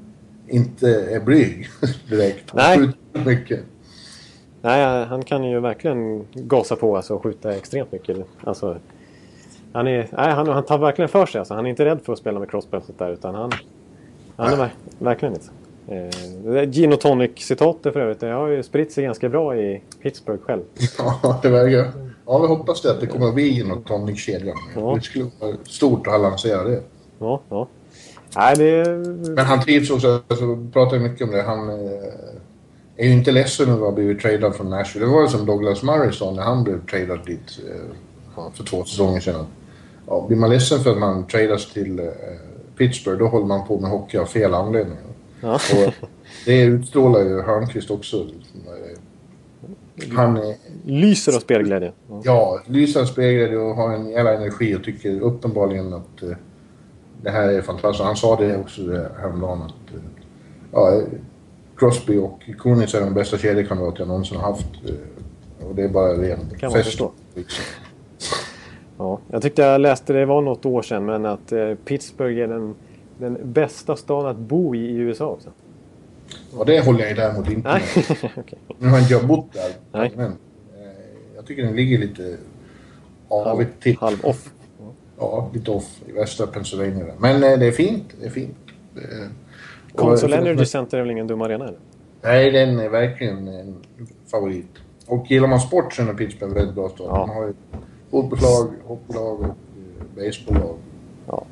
[0.48, 1.68] inte är blyg
[2.10, 2.50] direkt.
[2.50, 2.78] Han Nej.
[2.78, 3.60] skjuter mycket.
[4.62, 8.16] Nej, han kan ju verkligen gasa på alltså, och skjuta extremt mycket.
[8.44, 8.76] Alltså,
[9.72, 11.38] han, är, nej, han, han tar verkligen för sig.
[11.38, 11.54] Alltså.
[11.54, 13.10] Han är inte rädd för att spela med sånt där.
[13.10, 13.52] Utan han,
[14.36, 15.48] han är ver, verkligen inte.
[15.88, 18.20] Eh, Gin och Tonic-citatet för övrigt.
[18.20, 20.62] Det har ju spritt sig ganska bra i Pittsburgh själv.
[20.98, 21.92] Ja, det verkar...
[22.26, 24.56] Ja, vi hoppas det att det kommer att bli något tonic-kedjan.
[24.74, 24.94] Ja.
[24.94, 26.82] Det skulle vara stort att lansera det.
[27.18, 27.68] Ja, ja.
[28.36, 28.88] Nej, det...
[29.30, 31.42] Men han trivs också, alltså, pratar mycket om det.
[31.42, 31.76] Han eh,
[32.96, 35.06] är ju inte ledsen över att ha blivit tradad från Nashville.
[35.06, 38.84] Det var ju som Douglas Murray sa när han blev tradad dit eh, för två
[38.84, 39.46] säsonger sedan.
[40.06, 42.06] Ja, blir man ledsen för att man tradas till eh,
[42.76, 45.02] Pittsburgh, då håller man på med hockey av fel anledningar.
[45.40, 45.54] Ja.
[45.54, 46.08] Och
[46.44, 48.26] det utstrålar ju Hörnqvist också.
[50.16, 50.54] Han är,
[50.88, 51.92] Lyser av spelglädje.
[52.08, 52.20] Ja.
[52.24, 56.30] ja, lysande spelglädje och har en jävla energi och tycker uppenbarligen att eh,
[57.22, 58.04] det här är fantastiskt.
[58.04, 60.00] Han sa det också det häromdagen att eh,
[60.72, 61.02] ja,
[61.76, 64.66] Crosby och Kunitz är de bästa kedjekamrater jag någonsin har haft.
[64.88, 66.84] eh, Och det är bara ren kan man fest.
[66.84, 67.10] förstå.
[67.34, 67.64] Liksom.
[68.98, 69.18] Ja.
[69.30, 71.52] Jag tyckte jag läste, det var något år sedan, men att
[71.84, 72.74] Pittsburgh är den,
[73.18, 75.50] den bästa staden att bo i i USA också.
[76.56, 77.82] Och det håller jag däremot inte med.
[78.36, 78.58] okej.
[78.78, 79.70] Nu har inte jag bott där.
[79.92, 80.12] Nej.
[80.16, 80.32] Men
[81.46, 82.36] jag tycker den ligger lite
[83.28, 83.96] avigt till.
[83.96, 84.50] Halv off.
[85.18, 87.14] ja, lite off i västra Pennsylvania.
[87.18, 88.04] Men eh, det är fint.
[88.20, 88.56] Det är fint.
[88.96, 89.28] Eh,
[89.94, 91.64] Consol Energy Center är väl ingen dum arena?
[91.64, 91.78] Eller?
[92.22, 93.76] Nej, den är verkligen en
[94.30, 94.70] favorit.
[95.06, 97.06] Och gillar man sport så är Pittsburgh väldigt bra stad.
[97.10, 97.26] Ja.
[97.26, 97.54] De har ju
[98.10, 100.76] fotbollslag, hockeylag och eh, baseballlag.
[101.26, 101.44] Ja.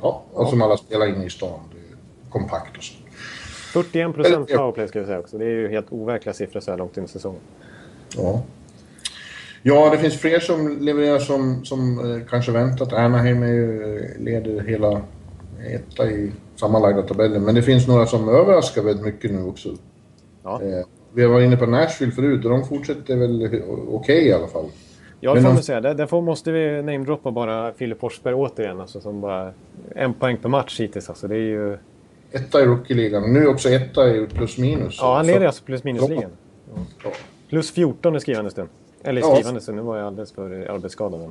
[0.00, 1.60] Ja, och som alla spelar inne i stan.
[1.72, 2.94] Det är kompakt och så.
[3.72, 5.38] 41 procent powerplay ska vi säga också.
[5.38, 7.40] Det är ju helt overkliga siffror så här långt in i säsongen.
[8.16, 8.42] Ja.
[9.62, 12.92] Ja, det finns fler som levererar som, som eh, kanske väntat.
[12.92, 15.00] Anaheim är ju, eh, leder hela
[15.74, 17.42] etta i sammanlagda tabellen.
[17.44, 19.68] Men det finns några som överraskar väldigt mycket nu också.
[20.44, 20.62] Ja.
[20.62, 24.46] Eh, vi har varit inne på Nashville förut och de fortsätter väl okej i alla
[24.46, 24.64] fall.
[25.20, 25.80] Ja, det får de- man säga.
[25.80, 28.80] Där, därför måste vi namedroppa bara Filip Forsberg återigen.
[28.80, 29.52] Alltså, som bara
[29.94, 31.08] en poäng per match hittills.
[31.08, 31.78] Alltså, det är ju...
[32.32, 33.32] Etta i rookie-ligan.
[33.32, 34.98] Nu också etta i plus minus.
[35.00, 36.30] Ja, han leder alltså plus minus-ligan.
[37.04, 37.10] Ja.
[37.48, 38.68] Plus 14 i skrivande stund.
[39.02, 39.34] Eller i Ja.
[39.34, 41.30] skrivande stund, nu var jag alldeles för arbetsskadad.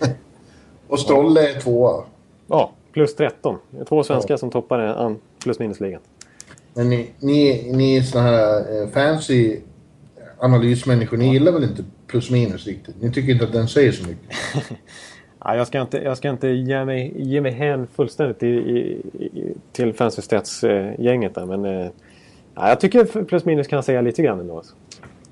[0.88, 2.04] Och Strolle är tvåa.
[2.46, 3.58] Ja, plus 13.
[3.70, 6.00] Det är två svenskar som toppar an- plus minus-ligan.
[6.74, 9.60] Men ni, ni, ni är såna här eh, fancy
[10.38, 11.16] analysmänniskor.
[11.16, 13.02] Ni gillar väl inte plus minus riktigt?
[13.02, 14.36] Ni tycker inte att den säger så mycket?
[15.44, 18.80] Ja, jag ska inte, jag ska inte ge, mig, ge mig hän fullständigt i, i,
[19.24, 21.46] i, till Fancy Stats-gänget där.
[21.46, 21.90] Men eh,
[22.54, 24.56] ja, jag tycker plus minus kan säga lite grann ändå.
[24.56, 24.74] Alltså.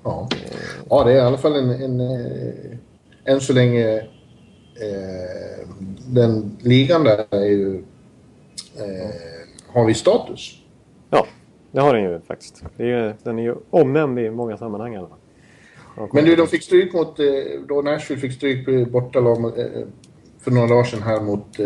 [0.07, 0.29] Ja,
[0.91, 1.71] ja det är i alla fall en...
[1.71, 2.77] en eh,
[3.25, 3.97] än så länge...
[4.81, 5.69] Eh,
[6.09, 7.85] den ligan där är ju...
[8.77, 9.11] Eh,
[9.69, 10.59] har vi status.
[11.11, 11.27] Ja,
[11.73, 12.63] det har den ju faktiskt.
[12.77, 15.19] Det är, ju- den är ju omnämnd i många sammanhang i alla fall.
[16.13, 17.21] Men du, de fick stryk mot...
[17.21, 17.27] Eh,
[17.69, 19.67] då Nashville fick stryk bortalag eh,
[20.41, 21.61] för några dagar sedan här mot...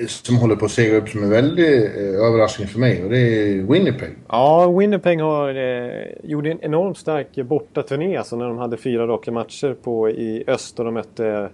[0.00, 3.10] Eh, som håller på att segla upp som en väldig eh, överraskning för mig och
[3.10, 4.10] det är Winnipeg.
[4.28, 5.90] Ja, Winnipeg har, eh,
[6.22, 10.78] gjorde en enormt stark bortaturné alltså, när de hade fyra raka matcher på, i öst
[10.78, 11.48] och de mötte,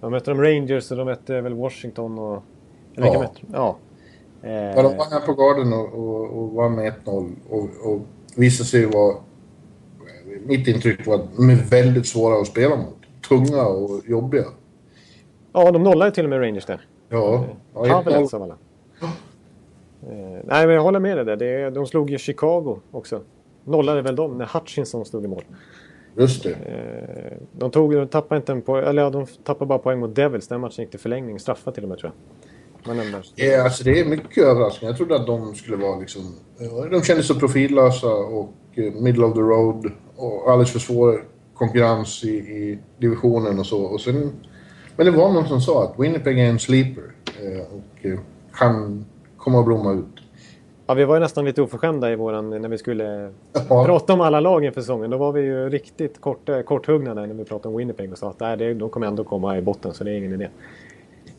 [0.00, 2.42] de mötte de Rangers och de mötte väl Washington och...
[2.96, 3.18] Eller Ja.
[3.20, 3.40] mötte?
[3.52, 3.76] Ja.
[4.42, 8.00] Eh, Ja, de var här på Garden och, och, och vann med 1-0 och, och
[8.36, 9.16] visade sig vara...
[10.46, 12.96] Mitt intryck var att de är väldigt svåra att spela mot.
[13.28, 14.44] Tunga och jobbiga.
[15.52, 16.80] ja, de nollade till och med Rangers där.
[17.14, 18.34] Ja, ja Pavel 1-0.
[18.34, 18.56] av alla.
[20.02, 21.36] Eh, nej, men jag håller med dig där.
[21.36, 23.20] Det, de slog ju Chicago också.
[23.64, 25.44] Nollade väl dem när Hutchinson stod i mål.
[26.16, 26.50] Just det.
[26.50, 30.14] Eh, de, tog, de tappade inte en poäng, eller ja, de tappade bara poäng mot
[30.14, 30.48] Devils.
[30.48, 31.38] Den matchen gick till förlängning.
[31.38, 32.96] Straffa till och med tror jag.
[32.96, 33.18] Men ändå.
[33.34, 34.88] Ja, alltså det är mycket överraskning.
[34.88, 36.22] Jag trodde att de skulle vara liksom...
[36.90, 41.24] De kändes så profillösa och eh, middle of the road och alldeles för svår
[41.54, 43.82] konkurrens i, i divisionen och så.
[43.82, 44.32] Och sen,
[44.96, 47.02] men det var någon som sa att Winnipeg är en sleeper
[47.42, 48.18] eh, och eh,
[48.54, 49.04] kan
[49.36, 50.04] komma att blomma ut.
[50.86, 53.30] Ja, vi var ju nästan lite oförskämda i våran, när vi skulle
[53.68, 53.84] Ja.
[53.86, 55.10] prata om alla lag inför säsongen.
[55.10, 58.30] Då var vi ju riktigt kort, korthuggna där när vi pratade om Winnipeg och sa
[58.30, 60.48] att nej, det, de kommer ändå komma i botten så det är ingen idé.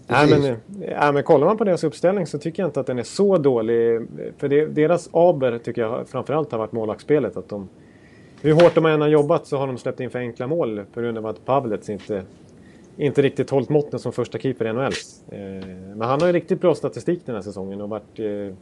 [0.07, 0.55] Nej men, eh,
[0.99, 3.37] nej, men kollar man på deras uppställning så tycker jag inte att den är så
[3.37, 4.07] dålig.
[4.37, 7.37] För det, deras aber tycker jag framförallt har varit målvaktsspelet.
[7.37, 7.69] Att de,
[8.41, 11.01] hur hårt de än har jobbat så har de släppt in för enkla mål på
[11.01, 12.23] grund av att Pavlets inte,
[12.97, 14.91] inte riktigt hållit måtten som första keeper i NHL.
[15.31, 18.55] Eh, men han har ju riktigt bra statistik den här säsongen och varit eh,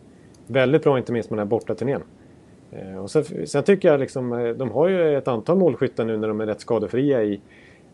[0.48, 2.02] väldigt bra inte minst med den här bortaturnén.
[2.72, 6.28] Eh, och sen, sen tycker jag liksom, de har ju ett antal målskyttar nu när
[6.28, 7.42] de är rätt skadefria i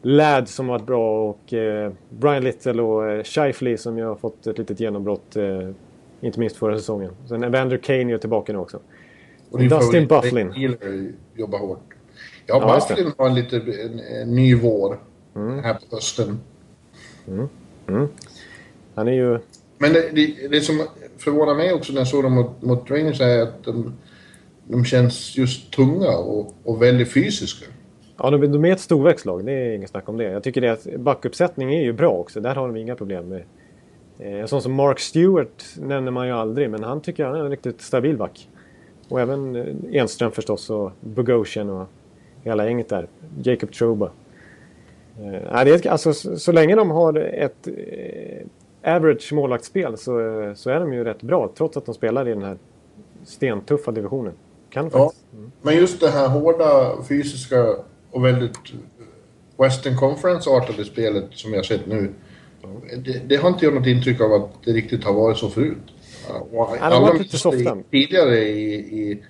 [0.01, 1.53] Ladd som har varit bra och
[2.09, 5.35] Brian Little och Shifley som ju har fått ett litet genombrott.
[6.21, 7.11] Inte minst förra säsongen.
[7.27, 8.79] Sen Evander Kane är tillbaka nu också.
[9.51, 11.79] Och Dustin Wheeler, jobbar hårt.
[12.45, 12.75] Ja, Ja.
[12.89, 14.99] Bufflin har en lite en, en ny vår
[15.35, 16.39] här på hösten.
[18.95, 19.39] Han är ju...
[19.77, 20.87] Men det, det, det som
[21.17, 23.93] förvånar mig också när jag såg dem mot, mot Rangers är att de,
[24.67, 27.65] de känns just tunga och, och väldigt fysiska.
[28.17, 29.45] Ja, de, de är ett storväxtlag.
[29.45, 30.23] Det är inget snack om det.
[30.23, 32.39] Jag tycker det att backuppsättning är ju bra också.
[32.41, 33.43] Där har de inga problem med.
[34.19, 37.39] Eh, en sån som Mark Stewart nämner man ju aldrig, men han tycker jag är
[37.39, 38.49] en riktigt stabil back.
[39.09, 41.87] Och även eh, Enström förstås och Bogosian och
[42.43, 43.07] hela gänget där.
[43.43, 44.11] Jacob Troba.
[45.19, 50.53] Eh, det är, alltså, så, så länge de har ett eh, average målvaktsspel så, eh,
[50.53, 51.51] så är de ju rätt bra.
[51.57, 52.57] Trots att de spelar i den här
[53.25, 54.33] stentuffa divisionen.
[54.69, 54.99] Kan Ja.
[54.99, 55.25] faktiskt.
[55.61, 57.75] Men just det här hårda, fysiska
[58.11, 58.57] och väldigt
[59.57, 62.13] Western Conference-artade spelet som jag har sett nu.
[62.97, 65.77] Det, det har inte jag något intryck av att det riktigt har varit så förut.
[66.51, 69.23] Och har alla det Tidigare i, i,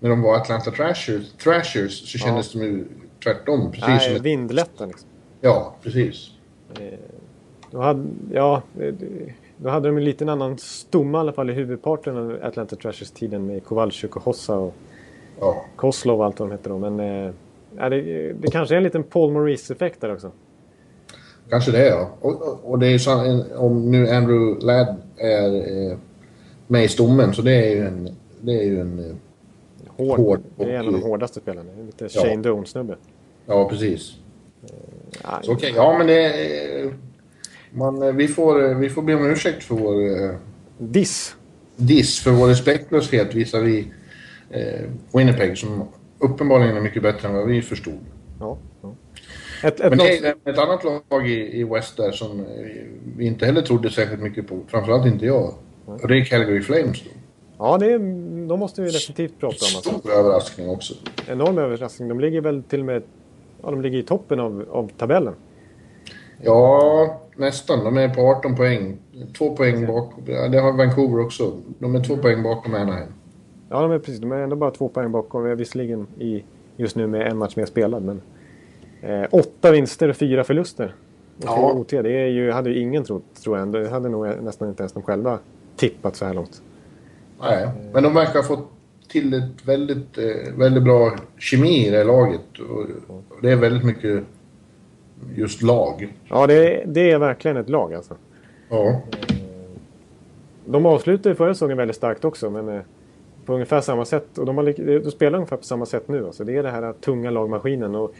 [0.00, 2.84] när de var Atlanta Thrashers, Thrashers så kändes de ju
[3.24, 3.72] tvärtom.
[3.72, 5.08] Precis som Nej, ett, vindlätta liksom.
[5.44, 6.30] Ja, precis.
[7.70, 8.94] Då hade, ja, eh,
[9.56, 13.46] då hade de en liten annan stomme i alla fall i huvudparten av Atlanta Trashers-tiden
[13.46, 14.74] med Kowalczyk och Hossa och
[15.40, 15.64] Ja.
[15.76, 16.78] Koslov och allt vad de hette då.
[16.78, 17.32] Men eh,
[17.76, 20.30] ja, det, det kanske är en liten Paul Maurice-effekt där också.
[21.50, 22.10] Kanske det ja.
[22.20, 25.54] Och, och, och det är så, om nu Andrew Ladd är
[25.90, 25.98] eh,
[26.66, 28.08] med i stommen så det är ju en...
[28.40, 29.16] Det är ju en eh,
[29.96, 30.18] Hård.
[30.18, 31.70] Hård Det är en av de hårdaste spelarna.
[31.86, 32.96] Lite Shane Doan-snubbe.
[33.46, 34.16] ja, precis.
[35.22, 36.92] Ja, Så okej, ja men det...
[37.70, 40.36] Man, vi, får, vi får be om ursäkt för vår eh,
[40.78, 41.36] Diss.
[41.76, 43.92] diss, för vår respektlöshet visavi
[44.50, 44.80] eh,
[45.12, 47.98] Winnipeg som uppenbarligen är mycket bättre än vad vi förstod.
[48.40, 48.94] Ja, ja.
[49.62, 52.46] Ett, ett Men det är ett annat lag i, i West där som eh,
[53.16, 54.60] vi inte heller trodde särskilt mycket på.
[54.68, 55.54] Framförallt inte jag.
[55.84, 57.10] Och det är Calgary Flames då.
[57.58, 57.98] ja, det är,
[58.48, 59.76] de måste vi definitivt prata om.
[59.76, 59.98] Alltså.
[59.98, 60.94] Stor överraskning också.
[61.28, 62.08] Enorm överraskning.
[62.08, 63.02] De ligger väl till och med
[63.62, 65.34] ja, de ligger i toppen av, av tabellen.
[66.42, 67.84] Ja, nästan.
[67.84, 68.96] De är på 18 poäng.
[69.38, 70.24] Två poäng bakom.
[70.24, 71.52] Det har Vancouver också.
[71.78, 73.08] De är två poäng bakom Anaheim.
[73.68, 75.44] Ja, de är, precis, de är ändå bara två poäng bakom.
[75.44, 76.44] Vi är visserligen i,
[76.76, 78.02] just nu med en match mer spelad.
[78.02, 78.20] Men,
[79.02, 80.94] eh, åtta vinster och fyra förluster.
[81.38, 81.56] Och Ja.
[81.56, 82.02] fyra OT.
[82.02, 83.72] Det är ju, hade ju ingen trott, tror jag.
[83.72, 85.38] Det hade nog nästan inte ens de själva
[85.76, 86.62] tippat så här långt.
[87.40, 88.68] Nej, men de verkar ha fått
[89.12, 92.40] till ett väldigt, eh, väldigt bra kemi i det här laget.
[92.68, 92.86] Och
[93.42, 94.22] det är väldigt mycket
[95.34, 96.12] just lag.
[96.28, 98.14] Ja, det, är- det är verkligen ett lag alltså.
[98.68, 99.00] Ja,
[100.66, 102.80] De avslutade förra säsongen väldigt starkt också, men eh,
[103.46, 104.38] på ungefär samma sätt.
[104.38, 106.26] Och de, har, de spelar ungefär på samma sätt nu.
[106.26, 106.44] Alltså.
[106.44, 107.94] Det är det här tunga lagmaskinen.
[107.94, 108.14] Och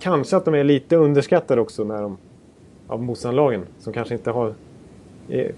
[0.00, 2.16] kanske att de är lite underskattade också när de,
[2.86, 3.62] av motståndarlagen.
[3.78, 4.54] Som kanske inte har
[5.28, 5.52] är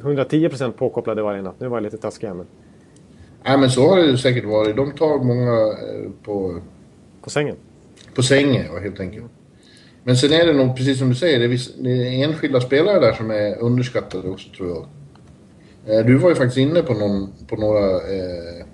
[0.00, 1.54] 110% påkopplade varje natt.
[1.58, 2.46] Nu var jag lite taskig här, men
[3.44, 4.76] Nej, men så har det säkert varit.
[4.76, 6.60] De tar många eh, på,
[7.22, 7.56] på sängen.
[8.14, 9.26] på sängen, ja, helt enkelt.
[10.04, 12.60] Men sen är det nog, precis som du säger, det är, viss, det är enskilda
[12.60, 14.86] spelare där som är underskattade också, tror jag.
[15.98, 18.66] Eh, Du var ju faktiskt inne på, någon, på några, eh,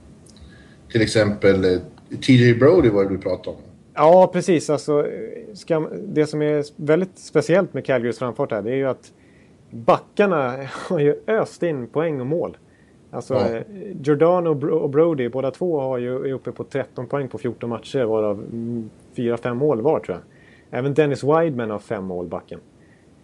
[0.93, 1.81] till exempel eh,
[2.27, 3.63] TJ Brody var det du pratade om.
[3.95, 4.71] Ja, precis.
[4.71, 5.07] Alltså,
[5.55, 9.13] ska, det som är väldigt speciellt med Calgarys framfart här, det är ju att
[9.71, 10.55] backarna
[10.89, 12.57] har ju öst in poäng och mål.
[13.11, 13.61] Alltså, Ja.
[14.03, 17.38] Giordano och Bro- och Brody, båda två har ju, är uppe på 13 poäng på
[17.38, 18.44] 14 matcher, varav
[19.16, 20.79] 4-5 mål var tror jag.
[20.79, 22.61] Även Dennis Wideman har fem mål backen.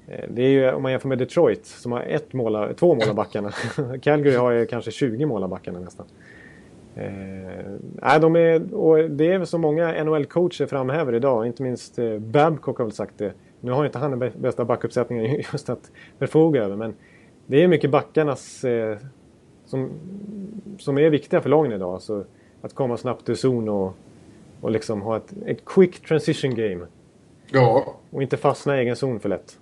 [0.08, 3.08] Eh, Det är ju, om man jämför med Detroit, som har ett mål, två mål
[3.08, 3.50] av backarna.
[4.02, 6.06] Calgary har ju kanske 20 mål av backarna nästan.
[6.96, 11.46] Eh, de är, och det är väl så många NHL-coacher framhäver idag.
[11.46, 13.32] Inte minst eh, Babcock har väl sagt det.
[13.60, 16.76] Nu har inte han den bä- bästa backuppsättningen just att förfoga över.
[16.76, 16.94] Men
[17.46, 18.96] det är mycket backarnas eh,
[19.66, 19.90] som,
[20.78, 22.02] som är viktiga för lagen idag.
[22.02, 22.24] Så
[22.62, 23.94] att komma snabbt ur zon och,
[24.60, 26.86] och liksom ha ett, ett quick transition game.
[27.50, 29.58] Ja, Och inte fastna i egen zon för lätt.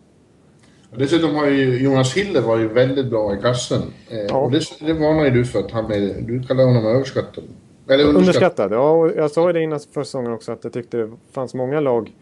[0.97, 3.83] dessutom har ju Jonas Hiller var ju väldigt bra i kassen.
[4.11, 4.37] Eh, Ja.
[4.37, 7.45] Och det, det varnar ju du för att han är, du kallar honom överskattad.
[7.89, 8.17] Eller underskattad.
[8.17, 8.73] Underskattad.
[8.73, 11.55] Ja, och jag sa ju det innan förra säsongen också att jag tyckte det fanns
[11.55, 12.13] många lag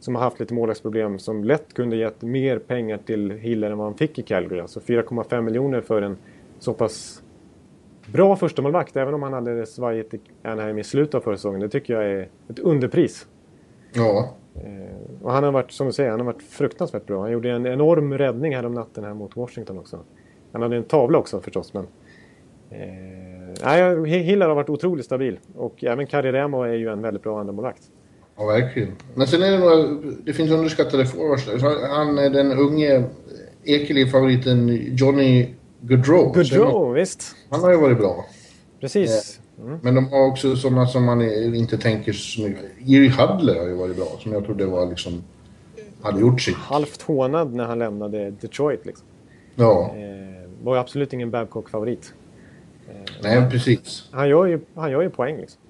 [0.00, 3.86] som har haft lite målvaktsproblem som lätt kunde gett mer pengar till Hiller än vad
[3.86, 4.60] han fick i Calgary.
[4.60, 6.16] Alltså 4,5 miljoner för en
[6.58, 7.22] så pass
[8.12, 8.96] bra förstemålvakt.
[8.96, 11.60] Även om han hade det svajigt i Anaheim i slutet av förra säsongen.
[11.60, 13.26] Det tycker jag är ett underpris.
[13.92, 17.20] Ja, Eh, och han har varit, som du säger, han har varit fruktansvärt bra.
[17.20, 19.98] Han gjorde en enorm räddning här om natten här mot Washington också.
[20.52, 21.86] Han hade en tavla också förstås, men...
[22.70, 25.38] Eh, nej, Hiller har varit otroligt stabil.
[25.56, 27.82] Och även Kariremo är ju en väldigt bra andremålvakt.
[28.36, 28.92] ja verkligen.
[29.14, 31.48] Men sen är det några, det finns underskattade forwards
[31.90, 33.04] Han är den unge
[33.64, 35.48] Ekeliv-favoriten Johnny
[35.80, 36.32] Gaudreau.
[36.32, 37.36] Gaudreau, visst.
[37.50, 38.24] Han har ju varit bra.
[38.80, 39.40] Precis.
[39.62, 39.78] Mm.
[39.82, 41.22] Men de har också sådana som man
[41.54, 42.64] inte tänker så mycket.
[42.78, 45.22] Jiri Hudler har ju varit bra, som jag trodde var liksom...
[46.02, 46.56] Hade gjort sitt.
[46.56, 48.86] Halvt hånad när han lämnade Detroit.
[48.86, 49.06] Liksom.
[49.54, 52.12] Ja, Eh, var ju absolut ingen Babcock-favorit.
[53.22, 54.08] nej precis.
[54.10, 55.60] Han gör ju, han gör ju poäng liksom.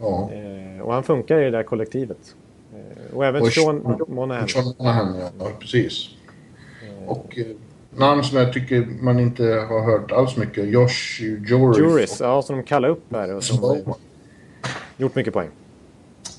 [0.00, 0.30] Ja.
[0.32, 2.34] Eh, och han funkar i det där kollektivet.
[2.74, 4.48] Eh, och även Och Sean Monahan.
[4.48, 5.30] Sean Monahan, ja.
[5.38, 5.46] ja.
[5.60, 6.08] Precis.
[7.06, 7.46] Och eh,
[8.00, 10.68] namn som jag tycker man inte har hört alls mycket.
[10.68, 11.78] Josh Joris.
[11.78, 13.34] Juris, ja, som de kallar upp här.
[13.34, 13.96] Och som har Ja,
[14.96, 15.48] gjort mycket poäng.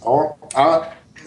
[0.04, 0.38] ja,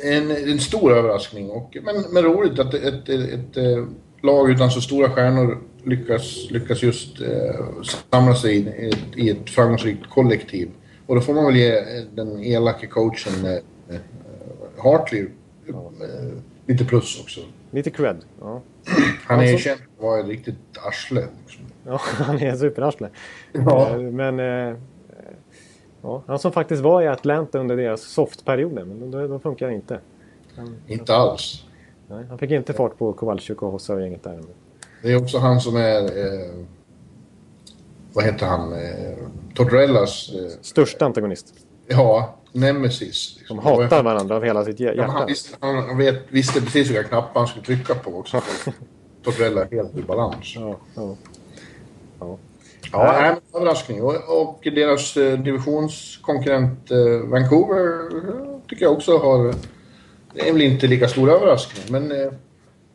[0.02, 1.50] en, en stor överraskning.
[1.50, 3.84] Och, men, men roligt att ett, ett, ett, eh,
[4.22, 7.64] lag utan så stora stjärnor lyckas, lyckas just eh,
[8.10, 10.68] samla sig i, i, ett- i ett framgångsrikt kollektiv.
[11.06, 13.52] Och då får man väl ge eh, den elaka coachen eh,
[13.94, 14.00] eh,
[14.78, 15.26] Hartley
[15.68, 15.74] eh,
[16.66, 17.40] lite plus också.
[17.74, 18.16] Lite cred.
[18.40, 18.60] Ja.
[19.26, 20.54] Han är Alltså- känd för att vara ett riktigt
[20.88, 21.28] arsle.
[21.46, 21.64] Liksom.
[21.86, 23.08] Ja, han är superarsle.
[23.52, 23.90] Ja.
[23.90, 24.40] Eh, Men...
[24.40, 24.76] Eh,
[26.02, 29.74] ja, han som faktiskt var i Atlanta under deras softperioder, men då, då funkar det
[29.74, 30.00] inte.
[30.86, 31.64] Inte alls.
[32.08, 34.40] Nej, han fick inte fart på Kowalczyk och Hossa och gänget där.
[35.02, 36.02] Det är också han som är...
[36.02, 36.64] Eh,
[38.12, 38.72] vad heter han?
[38.72, 39.16] Eh,
[39.54, 40.32] Tortorellas...
[40.34, 41.54] Eh, Största antagonist.
[41.86, 43.36] Ja, Nemesis.
[43.38, 43.56] Liksom.
[43.56, 44.96] De hatar varandra av hela sitt hjärta.
[44.96, 48.42] Ja, han, visste, han vet, visste precis vilka knappar han skulle trycka på också.
[49.22, 50.52] Tortorella är helt ur balans.
[50.56, 51.16] Ja, ja.
[52.20, 52.38] ja.
[52.92, 54.02] Ja, nej, men överraskning.
[54.02, 58.10] Och, och deras eh, divisionskonkurrent eh, Vancouver
[58.68, 59.54] tycker jag också har...
[60.34, 62.32] Det är väl inte lika stor överraskning, men, eh,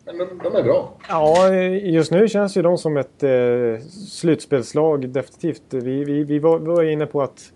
[0.06, 0.98] men de, de, är bra.
[1.10, 5.64] Ja, just nu känns ju de som ett eh, slutspelslag definitivt.
[5.70, 7.52] Vi, vi, vi, var, vi var inne på att,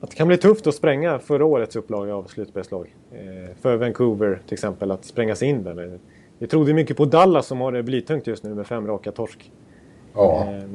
[0.00, 2.94] att det kan bli tufft att spränga förra årets upplaga av slutspelslag.
[3.12, 5.98] Eh, för Vancouver till exempel, att spränga sig in där.
[6.38, 9.52] Vi trodde mycket på Dallas som har det blytungt just nu med fem raka torsk.
[10.14, 10.46] Ja.
[10.48, 10.68] Eh,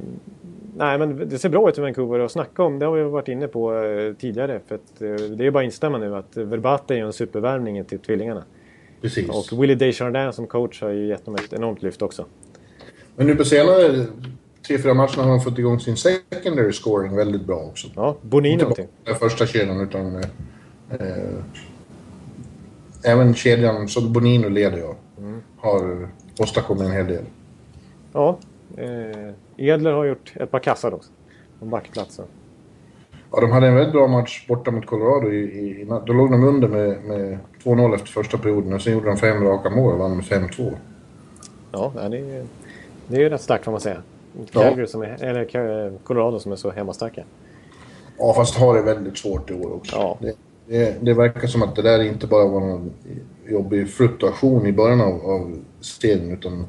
[0.77, 2.79] nej, men det ser bra ut i Vancouver att snacka om.
[2.79, 4.59] Det har vi varit inne på eh, tidigare.
[4.67, 7.85] För att, eh, det är bara att instämma nu att Verbata är ju en supervärvning
[7.85, 8.43] till tvillingarna.
[9.01, 9.29] Precis.
[9.29, 12.25] Och Willie Desjardins som coach har ju gett dem ett enormt lyft också.
[13.15, 14.05] Men nu på senare
[14.67, 17.87] tre, fyra matcherna har de fått igång sin secondary scoring väldigt bra också.
[17.95, 20.99] Ja, Bonino Inte bara första kedjan utan eh,
[23.03, 25.41] även kedjan som Bonino leder jag mm.
[25.57, 27.23] har åstadkommit en hel del.
[28.13, 28.37] Ja,
[28.77, 31.09] Eh, Edler har gjort ett par kassar också.
[31.59, 32.25] På backplatsen.
[33.31, 35.31] Ja, de hade en väldigt bra match borta mot Colorado.
[35.31, 39.07] I, i, då låg de under med, med 2-0 efter första perioden och sen gjorde
[39.07, 40.73] de fem raka mål och vann med 5-2.
[41.71, 42.45] Ja, det är,
[43.07, 44.01] det är ju rätt starkt får man säga.
[44.51, 44.87] Calgary ja.
[44.87, 47.23] som är, eller Colorado som är så hemmastarka.
[48.17, 49.95] Ja, fast har det väldigt svårt i år också.
[49.95, 50.17] Ja.
[50.21, 50.35] Det,
[50.67, 52.91] det, det, verkar som att det där inte bara var någon
[53.47, 56.65] jobbig fluktuation i början av, av serien utan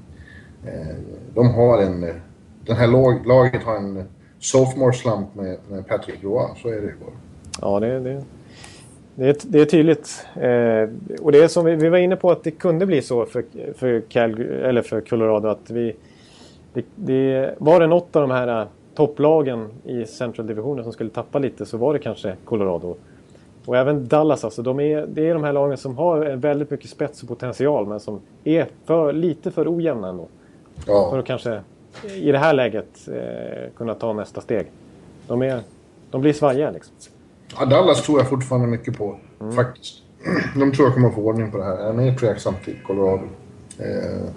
[0.66, 0.96] Eh,
[1.34, 2.20] de har en...
[2.64, 2.86] Den här
[3.26, 4.04] laget har en
[4.38, 7.14] sophomore slump med, med Patrick Roy, så är det ju bara.
[7.60, 8.22] Ja, det, det,
[9.14, 10.26] det, är, det är tydligt.
[10.34, 13.26] Eh, och det är som vi, vi, var inne på att det kunde bli så
[13.26, 13.44] för,
[13.76, 15.96] för, Calgary, eller för Colorado att vi...
[16.72, 21.10] Det, det, var det något av de här eh, topplagen i Central Divisionen som skulle
[21.10, 22.96] tappa lite så var det kanske Colorado.
[23.64, 24.62] Och även Dallas alltså.
[24.62, 28.00] De är, det är de här lagen som har väldigt mycket spets och potential men
[28.00, 30.28] som är för, lite för ojämna ändå.
[30.86, 31.10] Ja.
[31.10, 31.60] För att kanske
[32.14, 34.66] i det här läget eh, kunna ta nästa steg.
[35.26, 35.60] De, är,
[36.10, 36.94] de blir svajiga liksom.
[37.58, 39.52] Ja, Dallas tror jag fortfarande mycket på, mm.
[39.52, 40.02] faktiskt.
[40.54, 41.78] De tror jag kommer få ordning på det här.
[41.78, 43.24] Jag är mer tveksam till Colorado.
[43.78, 44.28] Eh,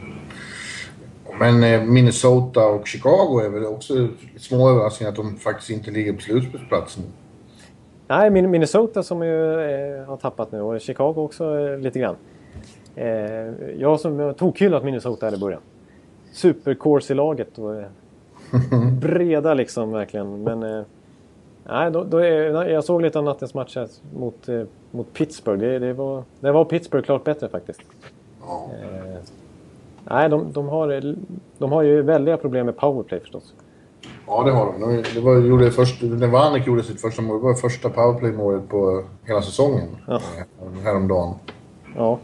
[1.39, 6.13] men eh, Minnesota och Chicago är väl också små överraskningar att de faktiskt inte ligger
[6.13, 7.03] på slutspelsplatsen.
[8.07, 12.15] Nej, Minnesota som ju eh, har tappat nu och Chicago också eh, lite grann.
[12.95, 13.07] Eh,
[13.77, 15.61] jag som tokhyllat Minnesota här i början
[16.31, 17.57] supercourse i laget.
[17.57, 17.83] Och,
[19.01, 20.43] breda liksom verkligen.
[20.43, 20.85] Men
[21.67, 23.77] nej, då, då är, jag såg lite av nattens match
[24.15, 25.59] mot, eh, mot Pittsburgh.
[25.59, 27.81] Det, det, var, det var Pittsburgh klart bättre faktiskt.
[30.09, 31.15] Eh, nej, de, de, har,
[31.57, 33.53] de har ju väldiga problem med powerplay förstås.
[34.27, 35.03] Ja, det har de.
[35.13, 39.03] Det var, gjorde först, när Vanek gjorde sitt första mål, det var första powerplay-målet på
[39.23, 39.87] hela säsongen.
[40.07, 40.21] Ja.
[40.83, 41.33] Häromdagen.
[41.95, 42.19] Ja.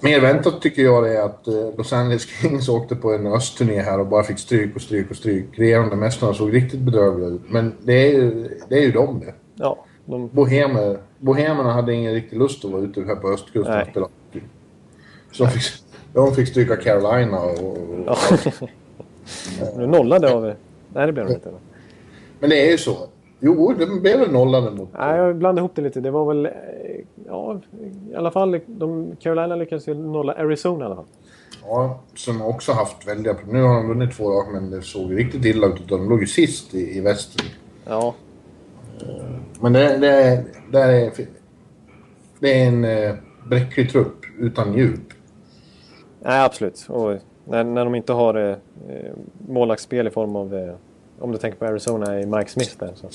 [0.00, 3.80] Mer väntat tycker jag det är att eh, Los Angeles Kings åkte på en östturné
[3.80, 5.58] här och bara fick stryk och stryk och stryk.
[5.58, 7.40] Regerande mästarna såg riktigt bedrövliga ut.
[7.48, 9.34] Men det är ju, det är ju de det.
[9.54, 9.84] Ja.
[10.04, 10.28] De...
[10.28, 14.08] Bohemer, bohemerna hade ingen riktig lust att vara ute här på östkusten och spela
[15.32, 15.62] Så de fick,
[16.14, 17.58] de fick stryka Carolina och...
[17.58, 18.16] och, ja.
[19.76, 20.42] Nu nollade av...
[20.94, 21.50] Nej, det blev de inte.
[22.40, 22.96] Men det är ju så.
[23.40, 24.88] Jo, det blev väl nollade mot...
[24.98, 26.00] Nej, jag blandade ihop det lite.
[26.00, 26.48] Det var väl...
[27.26, 27.60] Ja,
[28.12, 28.60] i alla fall.
[28.66, 31.04] De, Carolina lyckades ju nolla Arizona i alla fall.
[31.66, 33.56] Ja, som också haft väldiga problem.
[33.56, 35.88] Nu har de vunnit två raka, men det såg riktigt illa ut.
[35.88, 37.46] De låg ju sist i, i väster.
[37.86, 38.14] Ja.
[39.60, 41.12] Men det, det, är, det, är,
[42.38, 43.14] det är en eh,
[43.48, 45.13] bräcklig trupp utan djup.
[46.24, 46.86] Nej, absolut.
[46.88, 48.56] Och när, när de inte har eh,
[49.48, 50.74] målvaktsspel i form av eh,
[51.18, 53.08] om du tänker på Arizona i Mike Smith där så,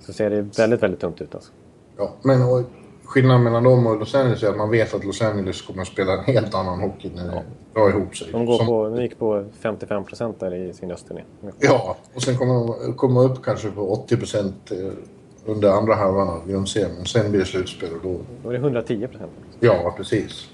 [0.00, 1.52] så ser det väldigt, väldigt tungt ut alltså.
[1.96, 2.62] Ja, men och,
[3.10, 5.88] skillnaden mellan dem och Los Angeles är att man vet att Los Angeles kommer att
[5.88, 7.42] spela en helt annan hockey när det
[7.74, 8.28] drar ihop sig.
[8.32, 8.66] De, går Som...
[8.66, 11.22] på, de gick på 55 procent där i sin östturné.
[11.58, 14.92] Ja, och sen kommer de komma upp kanske på 80 procent eh,
[15.46, 17.06] under andra halvan av grundserien.
[17.06, 18.16] Sen blir det slutspel och då...
[18.42, 19.30] Då är det 110 procent.
[19.60, 20.48] Ja, precis.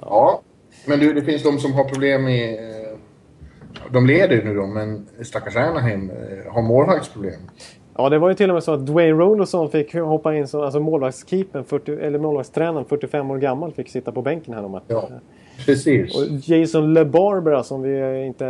[0.00, 0.40] Ja,
[0.86, 2.58] men du, det finns de som har problem med
[3.90, 7.40] de leder ju nu då, men stackars Anaheim eh, har målvaktsproblem.
[7.96, 10.60] Ja, det var ju till och med så att Dwayne Rollerson fick hoppa in som
[10.60, 14.82] alltså målvaktskeepern, 40, eller målvaktstränaren, 45 år gammal, fick sitta på bänken här om att...
[14.86, 15.08] Ja,
[15.66, 16.16] precis.
[16.16, 18.44] Och Jason LeBarbera som vi inte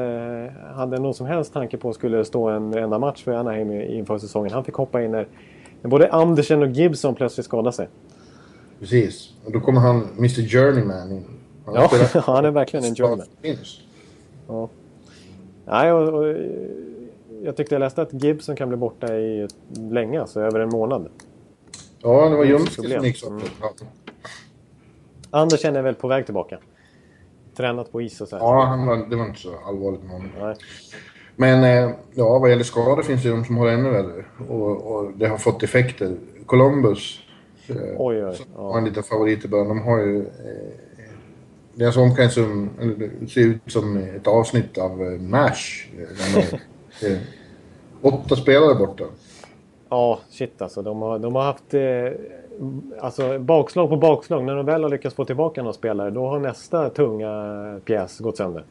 [0.74, 4.53] hade någon som helst tanke på skulle stå en enda match för Anaheim inför säsongen.
[4.53, 5.26] Han fick hoppa in när
[5.82, 7.89] både Andersen och Gibson plötsligt skadade sig.
[8.80, 9.32] Precis.
[9.45, 11.24] Och då kommer han, Mr Journeyman, in.
[11.65, 11.91] Han ja,
[12.21, 13.27] han är verkligen en journeyman.
[14.49, 14.69] Ja.
[15.65, 16.37] Nej, och, och,
[17.43, 19.49] jag tyckte jag läste att Gibson kan bli borta i
[19.91, 21.09] länge, alltså över en månad.
[22.03, 23.27] Ja, det var Ljungskile som gick.
[23.27, 23.43] Mm.
[25.31, 26.59] Andersen är väl på väg tillbaka?
[27.57, 28.45] Tränat på is och så här.
[28.45, 30.31] Ja, han var, det var inte så allvarligt med honom.
[30.41, 30.57] Nej.
[31.37, 34.25] Men eh, ja, vad gäller skador finns det de som har ännu värre.
[34.49, 36.17] Och, och det har fått effekter.
[36.47, 37.21] Columbus,
[37.69, 38.62] eh, oj, oj, ja.
[38.62, 39.69] har en liten favorit i början.
[39.69, 40.27] De har ju...
[41.75, 42.70] Deras omklädningsrum
[43.29, 45.89] ser ut som ett avsnitt av eh, MASH.
[45.99, 47.18] Eh, eh,
[48.03, 49.05] åtta spelare borta.
[49.89, 50.83] Ja, shit alltså.
[50.83, 51.81] De har, de har haft eh,
[53.01, 54.45] alltså, bakslag på bakslag.
[54.45, 58.37] När de väl har lyckats få tillbaka några spelare, då har nästa tunga pjäs gått
[58.37, 58.64] sönder.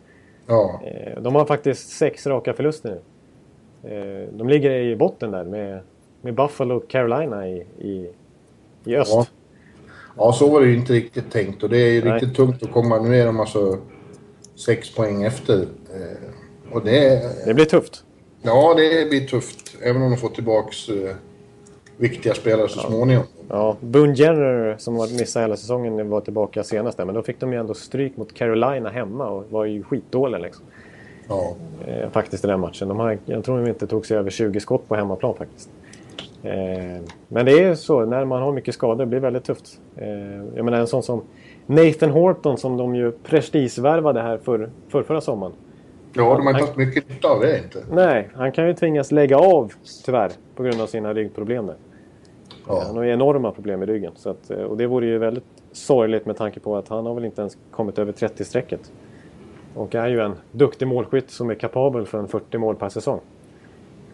[0.47, 0.81] Ja.
[0.83, 3.01] Eh, de har faktiskt sex raka förluster nu.
[3.89, 5.79] Eh, de ligger i botten där med,
[6.21, 8.09] med Buffalo och Carolina i, i,
[8.85, 9.13] i öst.
[9.13, 9.25] Ja.
[10.17, 10.33] Ja.
[10.33, 12.13] så var det ju inte riktigt tänkt och det är ju Nej.
[12.13, 12.99] riktigt tungt att komma.
[12.99, 13.77] Nu är de alltså
[14.55, 15.61] sex poäng efter.
[15.61, 18.03] Eh, och det, det blir tufft.
[18.41, 19.75] Ja, det blir tufft.
[19.81, 20.89] Även om de får tillbaks
[21.97, 22.87] viktiga spelare så ja.
[22.87, 23.23] småningom.
[23.49, 27.05] Ja, Boone Jenner som missade hela säsongen var tillbaka senast där.
[27.05, 30.65] Men då fick de ju ändå stryk mot Carolina hemma och var ju skitdåliga liksom.
[31.27, 31.55] Ja.
[31.87, 32.87] Eh, faktiskt i den matchen.
[32.87, 35.69] De har, jag tror de inte tog sig över 20 skott på hemmaplan faktiskt.
[36.43, 39.79] Eh, men det är så, när man har mycket skador, det blir väldigt tufft.
[39.95, 40.07] Eh,
[40.55, 41.21] jag menar en sån som
[41.65, 45.53] Nathan Horton som de ju prestigevärvade här för, för förra sommaren.
[46.13, 47.83] Ja, de har inte haft mycket nytta av det inte.
[47.91, 49.73] Nej, han kan ju tvingas lägga av
[50.05, 51.75] tyvärr på grund av sina ryggproblem där.
[52.67, 52.83] Ja.
[52.87, 54.11] Han har ju enorma problem i ryggen.
[54.15, 57.13] Så att, eh, och det vore ju väldigt sorgligt med tanke på att han har
[57.13, 58.91] väl inte ens kommit över 30-strecket.
[59.75, 63.19] Och är ju en duktig målskytt som är kapabel för en 40 mål per säsong.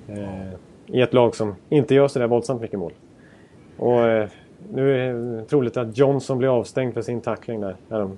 [0.07, 0.59] Eh,
[0.91, 2.93] I ett lag som inte gör sådär våldsamt mycket mål.
[3.77, 4.29] Och eh,
[4.73, 8.17] nu är det troligt att Johnson blir avstängd för sin tackling där härom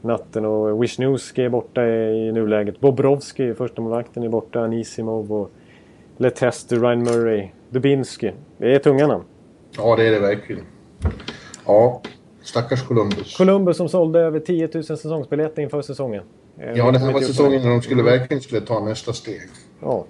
[0.00, 0.44] natten.
[0.44, 2.80] Och Wisniewski är borta i, nuläget.
[2.80, 4.60] Bobrovski, första målvakten är borta.
[4.60, 5.50] Anisimov och
[6.16, 8.32] Letester, Ryan Murray, Dubinski.
[8.58, 9.24] Det är tunga namn.
[9.76, 10.62] Ja, det är det verkligen.
[11.66, 12.02] Ja,
[12.42, 13.36] stackars Columbus.
[13.36, 16.22] Columbus som sålde över 10 000 säsongsbiljetter inför säsongen.
[16.58, 19.40] Eh, ja, det här var säsongen när de skulle verkligen skulle ta nästa steg.
[19.82, 20.04] Ja,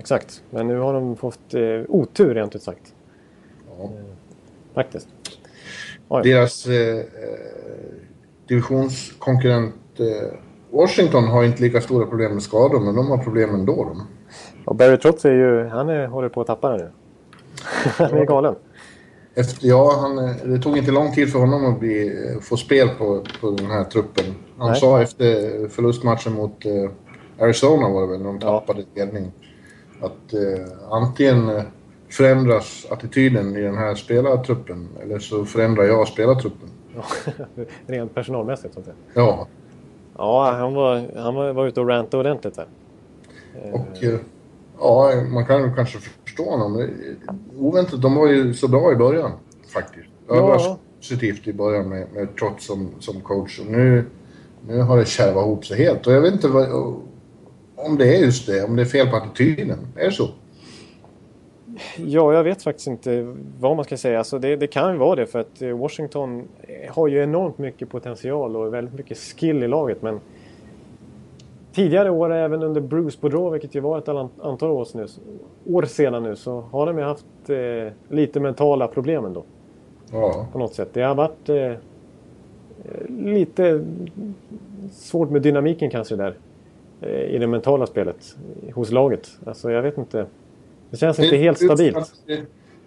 [0.00, 0.42] exakt.
[0.50, 2.94] Men nu har de fått eh, otur rent ut sagt.
[3.78, 3.84] Ja.
[3.84, 3.90] Eh,
[4.74, 5.08] faktiskt.
[6.08, 6.22] Oj.
[6.24, 7.04] Deras eh, eh,
[8.48, 10.06] divisionskonkurrent eh,
[10.70, 13.84] Washington har inte lika stora problem med skador, men de har problem ändå.
[13.84, 14.06] De.
[14.64, 16.90] Och Barry Trotz är ju, han är, håller på att tappa det nu.
[17.96, 18.54] han är galen.
[19.34, 20.16] Efter, ja, han,
[20.52, 23.84] det tog inte lång tid för honom att bli, få spel på, på den här
[23.84, 24.24] truppen.
[24.58, 24.80] Han Nej.
[24.80, 26.90] sa efter förlustmatchen mot eh,
[27.44, 29.04] Arizona var det väl, när de tappade ja.
[29.04, 29.32] ledning.
[30.00, 31.62] Att eh, antingen eh,
[32.08, 36.68] förändras attityden i den här spelartruppen eller så förändrar jag spelartruppen.
[37.86, 38.96] Rent personalmässigt så att säga.
[39.14, 39.46] Ja.
[40.16, 42.66] Ja, han var, han var, var ute och rantade ordentligt där.
[43.72, 44.18] Och eh,
[44.78, 46.88] ja, man kan kanske förstå honom.
[47.58, 49.32] Oväntat, de var ju så bra i början
[49.74, 50.08] faktiskt.
[50.26, 50.78] Var ja.
[50.98, 53.60] positivt i början med, med Trotz som, som coach.
[53.60, 54.04] Och nu,
[54.68, 56.06] nu har det kärvat ihop sig helt.
[56.06, 56.68] Och jag vet inte vad,
[57.86, 59.78] om det är just det, om det är fel på attityden.
[59.96, 60.28] Är det så?
[61.96, 64.18] Ja, jag vet faktiskt inte vad man ska säga.
[64.18, 66.48] Alltså det, det kan ju vara det för att eh, Washington
[66.88, 70.02] har ju enormt mycket potential och väldigt mycket skill i laget.
[70.02, 70.20] Men
[71.72, 74.08] tidigare år, även under Bruce Boudreau, vilket ju var ett
[74.42, 75.06] antal år, nu,
[75.66, 79.44] år sedan nu, så har de ju haft eh, lite mentala problem ändå.
[80.12, 80.46] Ja.
[80.52, 80.88] På något sätt.
[80.92, 81.72] Det har varit eh,
[83.08, 83.84] lite
[84.92, 86.34] svårt med dynamiken kanske där.
[87.02, 88.36] Eh, I det mentala spelet
[88.74, 89.28] hos laget.
[89.46, 90.26] Alltså jag vet inte.
[90.90, 92.12] Det känns det, inte helt stabilt.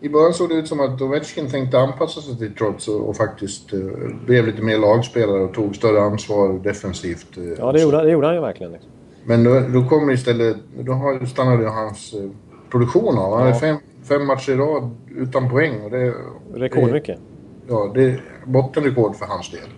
[0.01, 3.17] I början såg det ut som att Ovechkin tänkte anpassa sig till Trots och, och
[3.17, 3.91] faktiskt uh,
[4.25, 7.37] blev lite mer lagspelare och tog större ansvar defensivt.
[7.37, 8.71] Uh, ja, det gjorde, det gjorde han ju verkligen.
[8.71, 8.91] Liksom.
[9.25, 10.57] Men då, då kommer istället...
[10.79, 12.29] Då har, stannade hans uh,
[12.71, 13.31] produktion av.
[13.31, 13.45] Han ja.
[13.45, 15.81] hade fem, fem matcher i rad utan poäng.
[15.81, 16.13] Och det,
[16.53, 17.19] Rekordmycket.
[17.67, 19.69] Ja, det är bottenrekord för hans del.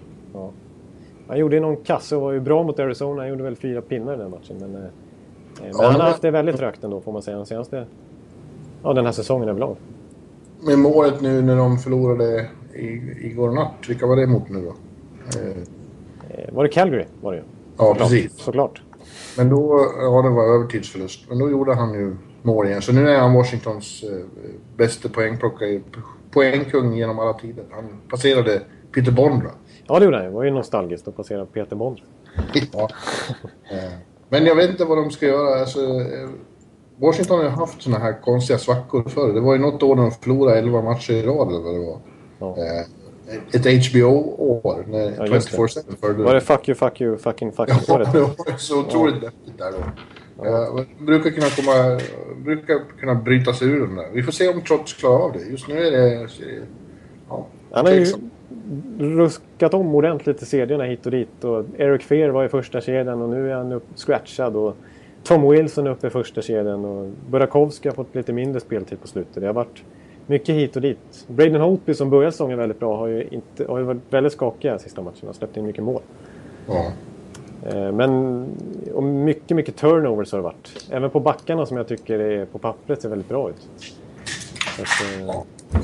[1.27, 3.21] Han gjorde någon kasse och var ju bra mot Arizona.
[3.21, 4.55] Han gjorde väl fyra pinnar i den matchen.
[4.59, 4.83] Men, men
[5.71, 7.85] ja, han har haft det väldigt trögt ändå får man säga den senaste...
[8.83, 9.75] Ja, den här säsongen överlag
[10.65, 12.85] med målet nu när de förlorade i,
[13.21, 13.73] igår natt.
[13.87, 14.75] Vilka var det mot nu då?
[15.39, 17.05] Eh, var det Calgary?
[17.21, 17.43] Var det
[17.77, 17.97] Ja, Såklart.
[17.97, 18.37] precis.
[18.37, 18.81] Såklart.
[19.37, 21.29] Men då, ja det var övertidsförlust.
[21.29, 22.81] Men då gjorde han ju mål igen.
[22.81, 24.25] Så nu är han Washingtons eh,
[24.77, 25.81] bästa poängplockare,
[26.31, 27.65] poängkung genom alla tider.
[27.71, 28.61] Han passerade
[28.91, 29.49] Peter Bondra.
[29.87, 30.25] Ja, det gjorde han.
[30.25, 32.03] Det var ju nostalgiskt att passera Peter Bondra.
[32.71, 32.89] ja.
[33.71, 33.93] Eh,
[34.29, 35.59] men jag vet inte vad de ska göra.
[35.59, 36.29] Alltså, eh,
[36.97, 39.33] Washington har ju haft såna här konstiga svackor förr.
[39.33, 41.79] Det var ju något år när de förlorade 11 matcher i rad eller vad det
[41.79, 41.99] var.
[42.39, 42.57] Ja.
[42.57, 42.85] Eh,
[43.53, 46.23] ett HBO-år när ja, 24-7 förde...
[46.23, 47.79] Var det fuck you, fuck you, fucking fuck you?
[47.87, 49.29] Ja, det var så otroligt ja.
[49.57, 49.77] där då.
[50.43, 50.85] Ja.
[50.99, 51.99] brukar kunna komma,
[52.37, 54.09] brukar kunna bryta sig ur den där.
[54.13, 55.39] Vi får se om Trots klarar av det.
[55.39, 56.29] Just nu är det...
[57.29, 58.05] Ja, Han har ju
[58.99, 61.43] ruskat om ordentligt i serierna hit och dit.
[61.43, 64.55] Och Eric Fear var i första kedjan och nu är han upp, scratchad.
[64.55, 64.75] Och
[65.23, 69.35] Tom Wilson uppe i första kedjan och Burakovsky har fått lite mindre speltid på slutet.
[69.35, 69.83] Det har varit
[70.27, 71.25] mycket hit och dit.
[71.27, 74.79] Braden Holtby som började säsongen väldigt bra har ju, inte, har ju varit väldigt skakiga
[74.79, 76.01] sista matcherna och släppt in mycket mål.
[76.67, 76.91] Ja.
[77.65, 78.45] Eh, men
[78.93, 80.87] och mycket, mycket turnovers har det varit.
[80.91, 83.69] Även på backarna som jag tycker är, på pappret ser väldigt bra ut.
[84.79, 85.41] Att, eh,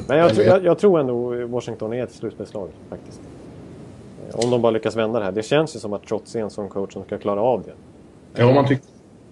[0.07, 3.21] men jag, jag, jag, tror ändå Washington är ett slutspelslag faktiskt.
[4.29, 5.31] Eh, om de bara lyckas vända det här.
[5.31, 7.73] Det känns ju som att Trotz är en sån coach som ska klara av det.
[8.41, 8.85] Ja, man tycker...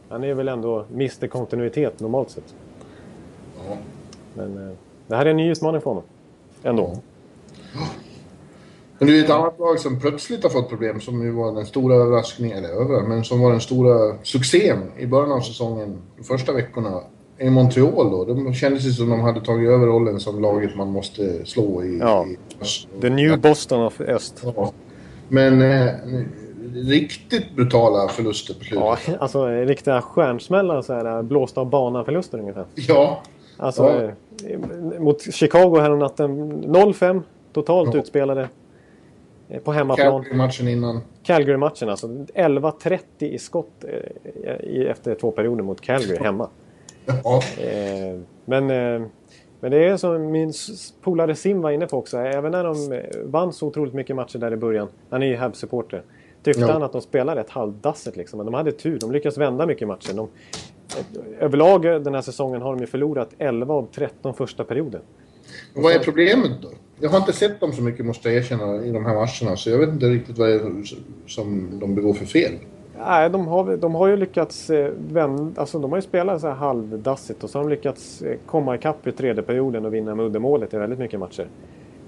[0.10, 2.56] Han är väl ändå Mr Kontinuitet normalt sett.
[3.70, 3.78] Ja.
[4.34, 4.78] Men
[5.08, 6.04] det här är en ny utmaning för honom.
[6.64, 6.98] Ändå.
[7.74, 7.80] Ja.
[9.00, 11.66] Men det är ett annat lag som plötsligt har fått problem som ju var den
[11.66, 16.24] stora överraskningen, eller över, men som var den stora succén i början av säsongen, de
[16.24, 17.02] första veckorna.
[17.40, 20.88] I Montreal då, de kändes det som de hade tagit över rollen som laget man
[20.88, 22.26] måste slå i, ja.
[22.26, 22.38] i.
[23.02, 24.44] The new Boston of öst.
[24.56, 24.74] Ja.
[25.28, 25.94] Men eh,
[26.74, 29.00] riktigt brutala förluster på slutet.
[29.08, 32.66] Ja, alltså riktiga stjärnsmällar så här, blåsta av banan-förluster ungefär.
[32.76, 33.22] Ja.
[33.58, 34.50] Alltså ja.
[34.50, 37.22] Eh, mot Chicago häromnatten 0-5
[37.54, 38.00] totalt ja.
[38.00, 38.50] utspelade.
[39.50, 40.24] Eh, på hemmaplan.
[40.24, 41.02] Calgary-matchen innan.
[41.24, 42.08] Calgary-matchen alltså.
[42.08, 43.84] 11-30 i skott
[44.44, 46.50] eh, efter två perioder mot Calgary hemma.
[47.24, 47.42] Ja.
[47.58, 48.68] Eh, men,
[49.60, 50.54] men det är som min
[51.02, 52.18] polare Sim var inne på också.
[52.18, 54.88] Även när de vann så otroligt mycket matcher där i början.
[55.10, 56.02] Han är ju Habs-supporter.
[56.44, 56.72] Tyckte ja.
[56.72, 58.38] han att de spelade ett halvdasset liksom.
[58.38, 59.00] Men de hade tur.
[59.00, 60.14] De lyckades vända mycket matcher.
[60.14, 60.30] De,
[61.40, 65.02] överlag den här säsongen har de ju förlorat 11 av 13 första perioder.
[65.74, 66.70] Vad är problemet då?
[67.00, 69.70] Jag har inte sett dem så mycket måste jag erkänna i de här matcherna så
[69.70, 70.84] jag vet inte riktigt vad det är
[71.28, 72.52] som de begår för fel.
[73.06, 76.48] Nej, de har, de har ju lyckats eh, vända, alltså de har ju spelat så
[76.48, 80.16] här halvdassigt och så har de lyckats eh, komma ikapp i tredje perioden och vinna
[80.16, 81.48] med uddemålet i väldigt mycket matcher.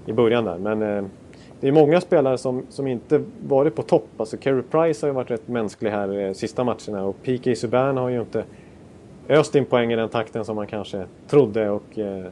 [0.06, 1.04] I början där, men eh,
[1.60, 4.08] det är många spelare som, som inte varit på topp.
[4.16, 7.96] Alltså Carey Price har ju varit rätt mänsklig här eh, sista matcherna och PK Subban
[7.96, 8.44] har ju inte
[9.28, 12.24] öst in poäng i den takten som man kanske trodde och eh,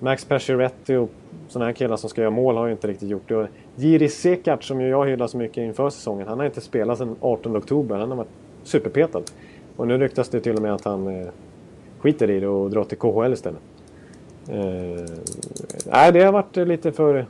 [0.00, 1.10] Max Pacioretty och
[1.48, 3.48] sådana här killar som ska göra mål har ju inte riktigt gjort det.
[3.76, 7.16] Jiri Sekart som ju jag hyllar så mycket inför säsongen, han har inte spelat sedan
[7.20, 7.96] 18 oktober.
[7.96, 8.28] Han har varit
[8.62, 9.22] superpetad.
[9.76, 11.28] Och nu ryktas det till och med att han eh,
[11.98, 13.60] skiter i det och drar till KHL istället.
[14.48, 15.04] Eh,
[15.86, 17.26] nej, det har varit lite för...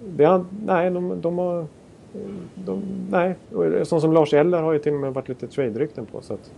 [0.00, 1.66] Det har, nej, de, de har...
[2.54, 3.34] De, nej,
[3.84, 6.20] sånt som Lars Eller har ju till och med varit lite trade-rykten på.
[6.20, 6.52] Så att,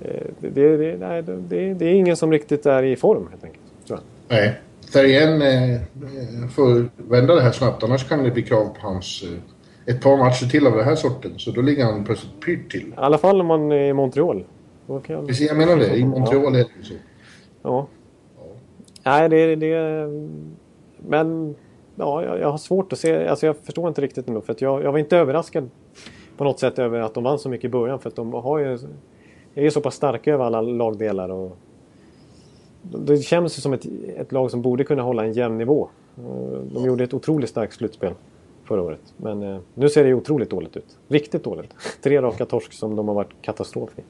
[0.00, 3.64] eh, det, det, nej, det, det är ingen som riktigt är i form helt enkelt.
[3.86, 4.38] Tror jag.
[4.38, 4.60] Nej.
[4.92, 5.80] Therrien eh,
[6.48, 10.16] får vända det här snabbt annars kan det bli krav på hans eh, ett par
[10.16, 11.38] matcher till av den här sorten.
[11.38, 12.88] Så då ligger han plötsligt pyrt till.
[12.88, 14.44] I alla fall om man är i Montreal.
[15.06, 15.26] Kan...
[15.26, 15.96] Precis, jag menar det.
[15.96, 16.60] I Montreal ja.
[16.60, 16.94] är det ju så.
[17.62, 17.86] Ja.
[18.36, 18.42] ja.
[19.04, 20.06] Nej, det, det...
[20.98, 21.54] Men...
[21.98, 23.28] Ja, jag, jag, har svårt att se...
[23.28, 24.40] Alltså jag förstår inte riktigt ändå.
[24.40, 25.70] För att jag, jag var inte överraskad
[26.36, 27.98] på något sätt över att de vann så mycket i början.
[27.98, 28.78] För att de har ju...
[29.54, 31.28] är så pass starka över alla lagdelar.
[31.28, 31.58] Och
[32.90, 35.88] det känns ju som ett, ett lag som borde kunna hålla en jämn nivå.
[36.18, 38.12] Eh, de gjorde ett otroligt starkt slutspel
[38.64, 39.00] förra året.
[39.16, 40.98] Men eh, nu ser det otroligt dåligt ut.
[41.08, 41.70] Riktigt dåligt.
[42.02, 44.02] Tre raka torsk som de har varit katastrof i.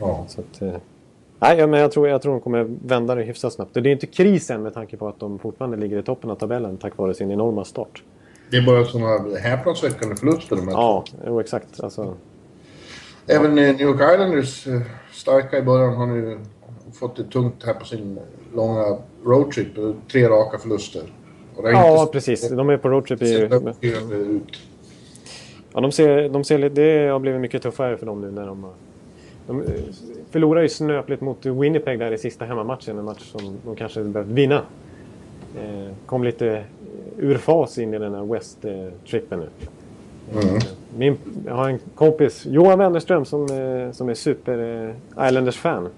[0.00, 0.24] Ja.
[0.28, 0.74] Så att, eh,
[1.38, 3.74] nej, men jag tror, jag tror de kommer vända det hyfsat snabbt.
[3.74, 6.76] Det är inte krisen med tanke på att de fortfarande ligger i toppen av tabellen
[6.76, 8.02] tack vare sin enorma start.
[8.50, 11.80] Det är bara sådana häpnadsväckande förluster de här Ja, jo, exakt.
[11.80, 12.14] Alltså...
[13.26, 14.66] Även New York Islanders
[15.12, 16.38] starka i början har nu
[16.92, 18.18] fått det tungt här på sin
[18.54, 19.68] långa roadtrip.
[20.12, 21.02] Tre raka förluster.
[21.62, 22.12] ja, inte...
[22.12, 22.48] precis.
[22.48, 23.48] De är på roadtrip i...
[25.72, 28.66] Ja, de ser, de ser, det har blivit mycket tuffare för dem nu när de...
[29.46, 29.64] De
[30.30, 32.98] förlorar ju snöpligt mot Winnipeg där i sista hemmamatchen.
[32.98, 34.62] En match som de kanske behövt vinna.
[35.58, 36.64] Eh, kom lite
[37.18, 39.48] ur fas in i den här West-trippen nu.
[40.32, 40.60] Mm.
[40.96, 41.16] Min,
[41.46, 43.48] jag har en kompis, Johan Wennerström, som,
[43.92, 45.88] som är super Islanders-fan.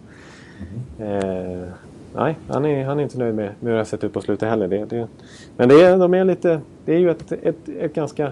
[0.98, 1.68] Eh,
[2.14, 4.20] nej, han är, han är inte nöjd med, med hur det har sett ut på
[4.20, 4.68] slutet heller.
[4.68, 5.08] Det, det,
[5.56, 8.26] men det är, de är lite, det är ju ett, ett, ett ganska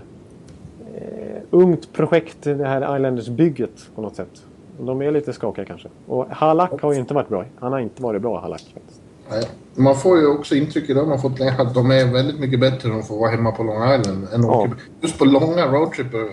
[0.95, 4.43] eh, ungt projekt, det här Islanders-bygget på något sätt.
[4.81, 5.89] De är lite skakiga kanske.
[6.07, 7.45] Och Halak har ju inte varit bra.
[7.59, 8.61] Han har inte varit bra, Halak.
[8.75, 9.01] Faktiskt.
[9.31, 9.45] Nej.
[9.75, 12.99] Man får ju också intrycket av man fått att de är väldigt mycket bättre än
[12.99, 14.27] att få vara hemma på Long Island.
[14.33, 14.63] Än ja.
[14.63, 16.29] åker, just på långa roadtripper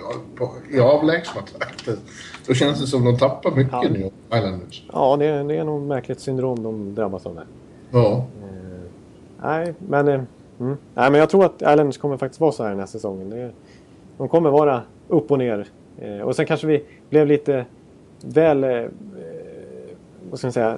[0.72, 1.96] i avlägsna trakter.
[2.48, 3.86] Då känns det som de tappar mycket ja.
[3.90, 4.84] nu, Islanders.
[4.94, 7.46] Ja, det är, det är nog märkligt syndrom de drabbas av där.
[7.92, 8.26] Ja.
[8.42, 8.90] Eh,
[9.42, 10.22] nej, men, eh,
[10.60, 10.78] mm.
[10.94, 13.30] nej, men jag tror att Islanders kommer faktiskt vara så här den här säsongen.
[13.30, 13.52] Det,
[14.18, 15.68] de kommer vara upp och ner.
[15.98, 17.66] Eh, och sen kanske vi blev lite
[18.22, 18.64] väl...
[18.64, 18.86] Eh,
[20.30, 20.78] vad ska man säga?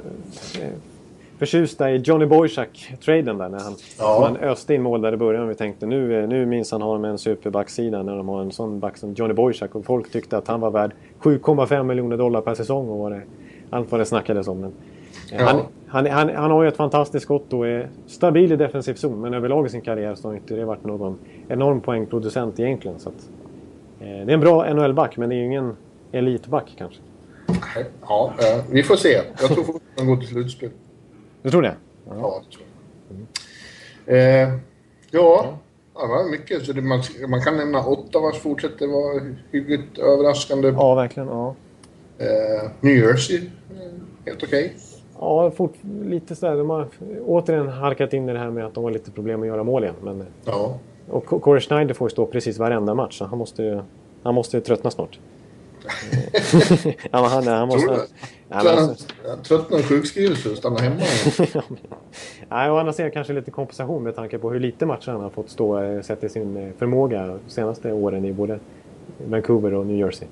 [1.39, 4.21] Förtjusta i Johnny Boychuk-traden där när han, Ja.
[4.23, 5.47] han öste in mål där i början.
[5.47, 8.97] Vi tänkte nu, nu minsann har de en superbacksida när de har en sån back
[8.97, 9.75] som Johnny Boychuk.
[9.75, 13.21] Och folk tyckte att han var värd 7,5 miljoner dollar per säsong och vad det,
[13.69, 14.59] allt vad det snackades om.
[14.61, 14.69] Men,
[15.31, 15.45] eh, Ja.
[15.45, 19.21] han, han, han, han har ju ett fantastiskt skott och är stabil i defensiv zon.
[19.21, 21.17] Men överlag i sin karriär så har inte det varit någon
[21.47, 22.99] enorm poängproducent egentligen.
[22.99, 23.29] Så att,
[23.99, 25.75] eh, det är en bra NHL-back men det är ju ingen
[26.11, 26.99] elitback kanske.
[28.07, 29.09] Ja, eh, vi får se.
[29.41, 30.69] Jag tror fortfarande de går till slutspel.
[31.41, 31.75] Du tror det?
[32.09, 32.65] Ja, det tror
[34.05, 34.17] jag.
[34.17, 34.49] Eh,
[35.11, 35.45] ja,
[35.95, 36.65] ja, det var mycket.
[36.65, 39.21] Så det, man, man kan nämna Ottawas fortsätter vara
[39.51, 40.67] hyggligt överraskande.
[40.67, 41.29] Ja, verkligen.
[41.29, 41.55] Ja.
[42.17, 43.45] Eh, New Jersey, eh,
[44.25, 44.73] helt okej.
[45.19, 45.73] Ja, fort,
[46.05, 46.55] lite sådär.
[46.55, 46.87] De har
[47.25, 49.83] återigen halkat in i det här med att de har lite problem att göra mål
[49.83, 49.95] igen.
[50.03, 50.77] Men, Ja.
[51.09, 53.17] och Corey Schneider får ju stå precis varenda match.
[53.17, 53.81] Så han måste ju,
[54.23, 55.19] han måste ju tröttna snart.
[57.11, 57.87] Ja, men han, han måste...
[57.87, 58.01] Tror du?
[58.49, 60.95] Ja, men alltså, Jag tröttnar sjukskrivelse och stannar hemma.
[62.49, 65.29] Nej, å andra sidan kanske lite kompensation med tanke på hur lite matcher han har
[65.29, 68.59] fått stå eh, sett i sin eh, förmåga de senaste åren i både
[69.27, 70.27] Vancouver och New Jersey.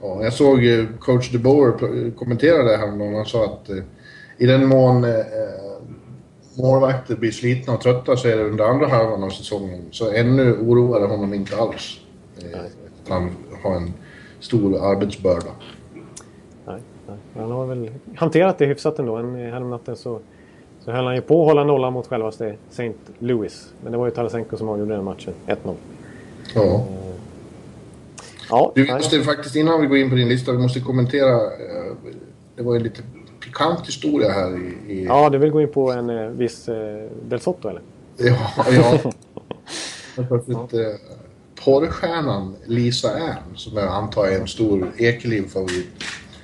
[0.00, 3.70] Ja, jag såg eh, coach De Boer pr- kommentera det här Han sa att
[4.38, 5.10] i den mån eh,
[6.54, 9.84] målvakter blir slitna och trötta så är det under andra halvan av säsongen.
[9.90, 12.00] Så ännu oroar det honom inte alls.
[12.38, 12.60] Eh,
[13.08, 13.30] han
[13.62, 13.92] har en
[14.44, 15.50] stor arbetsbörda.
[16.66, 17.16] Nej, nej.
[17.36, 19.16] Han har väl hanterat det hyfsat ändå.
[19.16, 20.18] En, eh, häromnatten så,
[20.84, 22.92] så höll han ju på att hålla nollan mot självaste St.
[23.18, 23.72] Louis.
[23.82, 25.34] Men det var ju Tarasenko som avgjorde den matchen.
[25.46, 25.74] 1-0.
[26.54, 26.84] Ja.
[28.50, 28.94] Ja, Du, nej.
[28.94, 31.34] måste faktiskt innan vi går in på din lista, vi måste kommentera.
[31.36, 31.92] Eh,
[32.56, 33.02] det var ju lite
[33.44, 34.92] pikant historia här i...
[34.92, 37.82] i ja, du vill gå in på en eh, viss eh, Del Sotto eller?
[38.16, 38.36] Ja,
[38.72, 39.12] ja.
[40.28, 40.80] Plötsligt eh,
[41.64, 45.86] porrstjärnan Lisa Ann, som jag antar är en stor Ekeliv-favorit.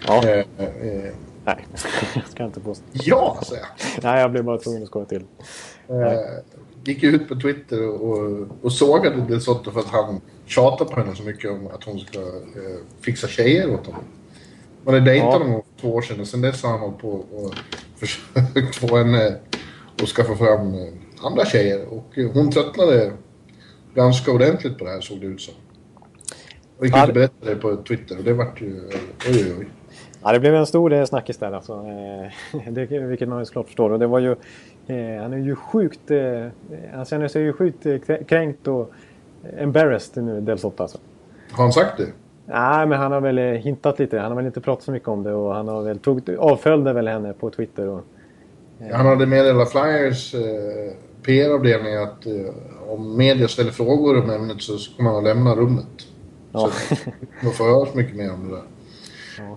[0.07, 0.29] Ja.
[0.29, 1.13] Eh, eh,
[1.45, 1.67] Nej,
[2.15, 2.85] jag ska inte påstå.
[2.93, 4.03] ja, säger jag.
[4.05, 5.25] Nej, jag blev bara tvungen att skoja till.
[5.89, 5.95] Eh,
[6.85, 11.17] gick ut på Twitter och, och, sågade Del Sotto för att han tjatar på henne
[11.17, 12.25] så mycket om att hon ska eh,
[13.01, 14.05] fixa tjejer åt honom.
[14.85, 15.39] Man hade dejtat Ja.
[15.39, 17.55] honom för två år sedan och sen dess har han hållit på och
[17.97, 19.37] försökt få henne
[20.03, 20.89] att skaffa fram eh,
[21.23, 21.87] andra tjejer.
[21.89, 23.13] Och hon tröttnade
[23.95, 25.55] ganska ordentligt på det här såg det ut som.
[26.79, 28.81] Och gick ut och berättade det på Twitter och det vart ju...
[29.29, 29.67] Oj, oj, oj.
[30.23, 31.73] Ja, det blev en stor eh, snackis där alltså.
[32.53, 33.91] Eh, det, vilket man ju såklart förstår.
[33.91, 34.31] Och det var ju...
[34.87, 36.11] Eh, han är ju sjukt...
[36.11, 36.47] Eh,
[36.95, 38.93] han känner sig ju sjukt krä- kränkt och
[39.59, 40.99] embarrassed nu, Del Sotto alltså.
[41.51, 42.07] Har han sagt det?
[42.47, 44.19] Nej, men han har väl hintat lite.
[44.19, 46.93] Han har väl inte pratat så mycket om det och han har väl tog, avföljde
[46.93, 47.89] väl henne på Twitter.
[47.89, 48.01] Och,
[48.93, 50.35] Han hade meddelat Flyers
[51.23, 52.33] PR-avdelning att eh,
[52.89, 56.07] om media ställer frågor om ämnet så kommer han att lämna rummet.
[56.53, 56.71] ja.
[56.89, 56.95] Så
[57.43, 58.65] man får höra mycket mer om det där.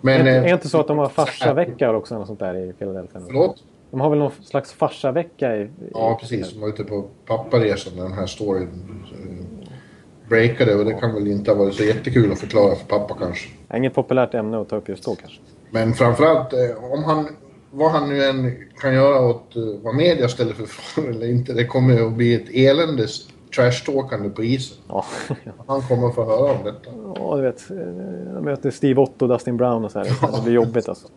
[0.02, 2.16] Men, är, eh, det inte så att de har farsavecka också?
[2.16, 3.22] Något sånt där i Philadelphia?
[3.26, 3.64] Förlåt?
[3.92, 5.62] De har väl någon slags farsavecka i...
[5.62, 6.54] i Ja, precis.
[6.54, 9.70] De var ute på papparesan när den här storyn eh,
[10.30, 13.50] breakade och det kan väl inte ha varit så jättekul att förklara för pappa kanske.
[13.76, 15.40] Inget populärt ämne att ta upp just då kanske.
[15.70, 17.28] Men framförallt, eh, om han,
[17.76, 21.54] vad han nu än kan göra åt eh, vad media ställer för frågor eller inte,
[21.54, 24.78] det kommer att bli ett eländes trash-talkande på isen.
[24.88, 25.06] Ja,
[25.68, 26.90] Han kommer att få höra om detta.
[27.16, 27.72] ja du vet.
[27.72, 27.78] eh,
[28.34, 30.36] Jag möter Steve Otto och Dustin Brown och så här.
[30.36, 31.08] Det blir jobbigt alltså.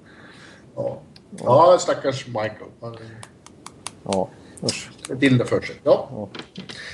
[0.77, 0.99] Ja,
[1.45, 2.71] ja stackars Michael.
[2.81, 2.97] Han
[4.05, 4.29] Ja,
[4.63, 4.91] usch.
[5.21, 5.77] till det för sig.
[5.83, 6.29] Ja, Ja.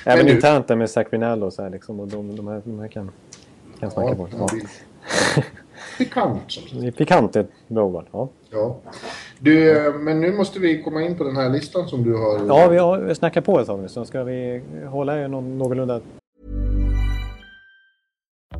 [0.04, 2.00] Även du- internt där med Zach Rinaldo och så här liksom.
[2.00, 3.10] Och de, de, här, de här kan,
[3.80, 4.28] kan snacka ja, på.
[4.38, 4.48] Ja.
[5.98, 6.42] pikant.
[6.80, 8.04] Det är pikant ett bra ord.
[8.12, 8.28] Ja.
[8.50, 8.76] Ja.
[9.44, 12.46] Du, men nu måste vi komma in på den här listan som du har.
[12.46, 13.88] ja, vi har snackat på ett tag nu.
[13.88, 16.00] Så ska vi hålla er någon, någorlunda...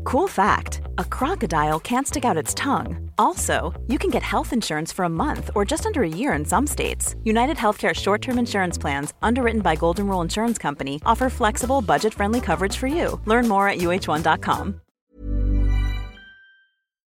[0.04, 3.10] Cool fact a crocodile can't stick out its tongue.
[3.16, 6.44] Also, you can get health insurance for a month or just under a year in
[6.44, 7.14] some states.
[7.24, 12.14] United Healthcare short term insurance plans, underwritten by Golden Rule Insurance Company, offer flexible, budget
[12.14, 13.20] friendly coverage for you.
[13.26, 14.74] Learn more at uh1.com.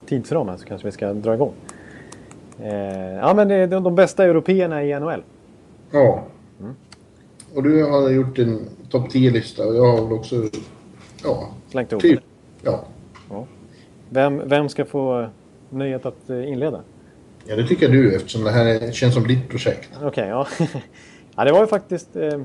[0.07, 1.53] tidsram här så kanske vi ska dra igång.
[2.61, 5.23] Eh, ja, men det är de, de bästa européerna i NHL.
[5.91, 6.23] Ja.
[7.55, 10.37] Och du har gjort en topp 10-lista och jag har väl också...
[11.25, 12.21] Ja, Slängt ihop typ.
[12.63, 12.71] det.
[12.71, 12.85] Ja.
[14.11, 15.27] Vem, vem ska få
[15.71, 16.81] nöjet att eh, inleda?
[17.47, 19.91] ja, det tycker du eftersom det här är- känns som ditt projekt.
[20.03, 20.47] Okej, ja.
[21.37, 21.45] ja.
[21.45, 22.41] Det var ju faktiskt eh,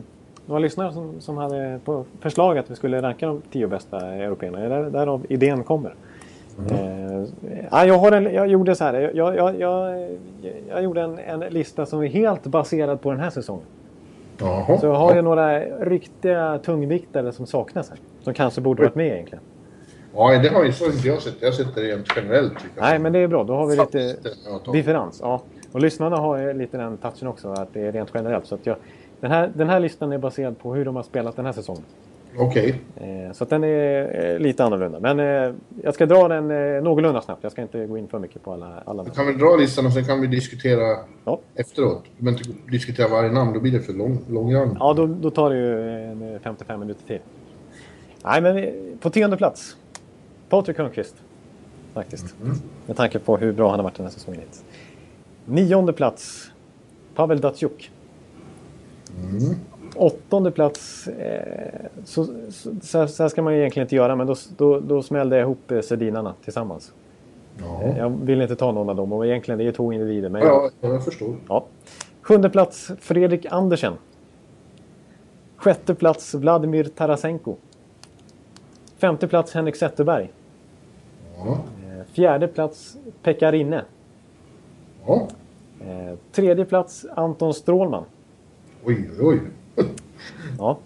[0.45, 4.59] några lyssnare som, som hade på förslag att vi skulle ranka de tio bästa européerna.
[4.59, 5.95] Där, därav idén kommer.
[6.71, 7.23] Eh,
[7.71, 8.93] ja, jag, har en, jag gjorde så här.
[8.93, 10.07] Jag, jag, jag, jag,
[10.69, 13.65] jag gjorde en, en lista som är helt baserad på den här säsongen.
[14.37, 14.77] Jaha.
[14.77, 17.99] Så jag har ju några riktiga tungviktare som saknas här.
[18.21, 19.43] Som kanske borde varit med egentligen.
[20.15, 21.35] Ja, det har ju så inte jag sett.
[21.39, 22.53] Jag har sett det rent generellt.
[22.75, 22.81] jag.
[22.83, 23.43] Nej, men det är bra.
[23.43, 24.15] Då har vi lite
[24.71, 25.19] differens.
[25.23, 25.41] Ja.
[25.71, 28.45] Och lyssnarna har ju lite den touchen också, att det är rent generellt.
[28.45, 28.75] Så att jag,
[29.19, 31.83] den, här, den här listan är baserad på hur de har spelat den här säsongen.
[32.37, 32.81] Okej.
[32.95, 34.99] Eh, så den är eh, lite annorlunda.
[34.99, 36.47] Men eh, jag ska dra den
[36.83, 37.43] någorlunda snabbt.
[37.43, 38.83] Jag ska inte gå in för mycket på alla.
[38.85, 41.39] alla Vi kan väl dra listan och sen kan vi diskutera Ja.
[41.55, 42.03] efteråt.
[42.17, 44.77] Men inte diskutera varje namn, då blir det för lång, långrandigt.
[44.79, 47.19] Ja, då, då tar det ju en, eh, 55 minuter till.
[48.23, 48.65] Nej, men
[48.99, 49.77] på tionde plats.
[50.49, 51.15] Patrik Hörnqvist.
[51.93, 52.35] Faktiskt.
[52.85, 54.63] Med tanke på hur bra han har varit den här säsongen hittills.
[55.45, 56.51] Nionde plats.
[57.15, 57.91] Pavel Datsjuk.
[59.97, 61.07] Åttonde plats.
[61.07, 65.35] Eh, så, så, så, här- ska man egentligen inte göra, men då, då, då smällde
[65.35, 66.93] jag ihop eh, Sedinarna tillsammans.
[67.59, 69.93] Ja, Eh, Jag vill inte ta någon av dem och egentligen det är ju två
[69.93, 70.29] individer.
[70.29, 71.35] Men jag, ja jag förstår.
[71.49, 71.65] Ja.
[72.21, 73.93] Sjunde plats Fredrik Andersen.
[75.55, 77.55] Sjätte plats Vladimir Tarasenko.
[78.97, 80.31] Femte plats Henrik Zetterberg.
[81.37, 81.57] Ja.
[82.13, 83.81] Fjärde plats Pekka Rinne.
[85.07, 85.27] ja.
[86.31, 88.03] Tredje plats Anton Strålman.
[88.85, 89.39] Oj, oj, oj.
[90.57, 90.77] Ja.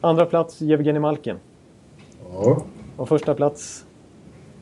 [0.00, 1.36] Andra plats Jevgenij Malkin.
[2.32, 2.62] Ja.
[2.96, 3.84] Och första plats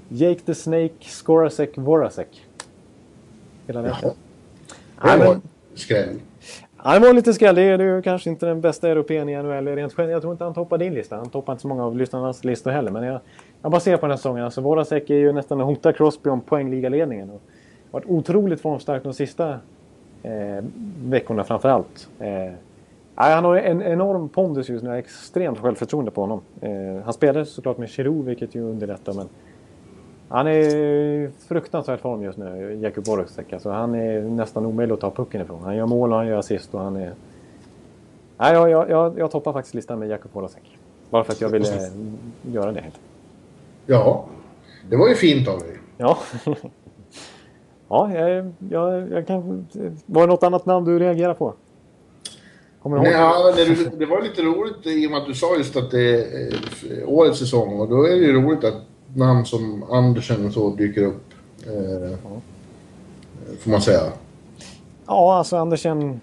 [0.09, 2.47] Jake the Snake Skorasek Vorasek.
[3.67, 3.97] Hela Jaha.
[4.03, 4.17] rätt.
[5.03, 5.41] Det var
[5.75, 6.21] skräll.
[6.85, 7.55] Ja, det var lite skräll.
[7.55, 10.13] Det är ju kanske inte den bästa europeen i NHL rent generellt.
[10.13, 11.17] Jag tror inte han toppar din lista.
[11.17, 12.91] Han toppar inte så många av lyssnarnas listor heller.
[12.91, 13.21] Men jag,
[13.63, 14.45] jag bara ser på den här säsongen.
[14.45, 17.31] Alltså, Vorasek är ju nästan en hotad Crosby om poängligaledningen.
[17.31, 17.43] Och
[17.91, 19.51] varit otroligt formstark de sista
[20.23, 20.65] eh,
[21.05, 22.09] veckorna framför allt.
[22.19, 22.53] Eh,
[23.17, 24.89] nej, han har en enorm pondus just nu.
[24.89, 26.41] Jag har extremt självförtroende på honom.
[26.61, 29.13] Eh, han spelar såklart med Giroud, vilket ju underlättar.
[29.13, 29.29] Men
[30.29, 33.53] han är i fruktansvärt form just nu, Jakub Voracek.
[33.53, 35.63] Alltså, han är nästan omöjlig att ta pucken ifrån.
[35.63, 37.13] Han gör mål och han gör assist och han är...
[38.39, 40.79] Nej, jag, jag, jag, jag toppar faktiskt listan med Jakub Voracek.
[41.11, 41.91] Bara för att jag ville
[42.43, 42.85] göra det.
[43.87, 44.25] Ja,
[44.91, 45.79] det var ju fint av dig.
[45.97, 46.19] Ja.
[47.89, 49.67] ja, jag, jag, jag kan...
[50.07, 51.55] Var det något annat namn du reagerade på?
[52.87, 53.07] Kommer ihåg?
[53.07, 56.25] Ja, det, det var lite roligt i och med att du sa just att det
[56.25, 56.53] är
[57.03, 58.75] eh, årets säsong och då är det ju roligt att
[59.15, 61.25] namn som Andersen och så dyker upp.
[61.67, 62.19] Eh,
[63.59, 64.01] får man säga.
[65.07, 66.21] Ja, alltså Andersen.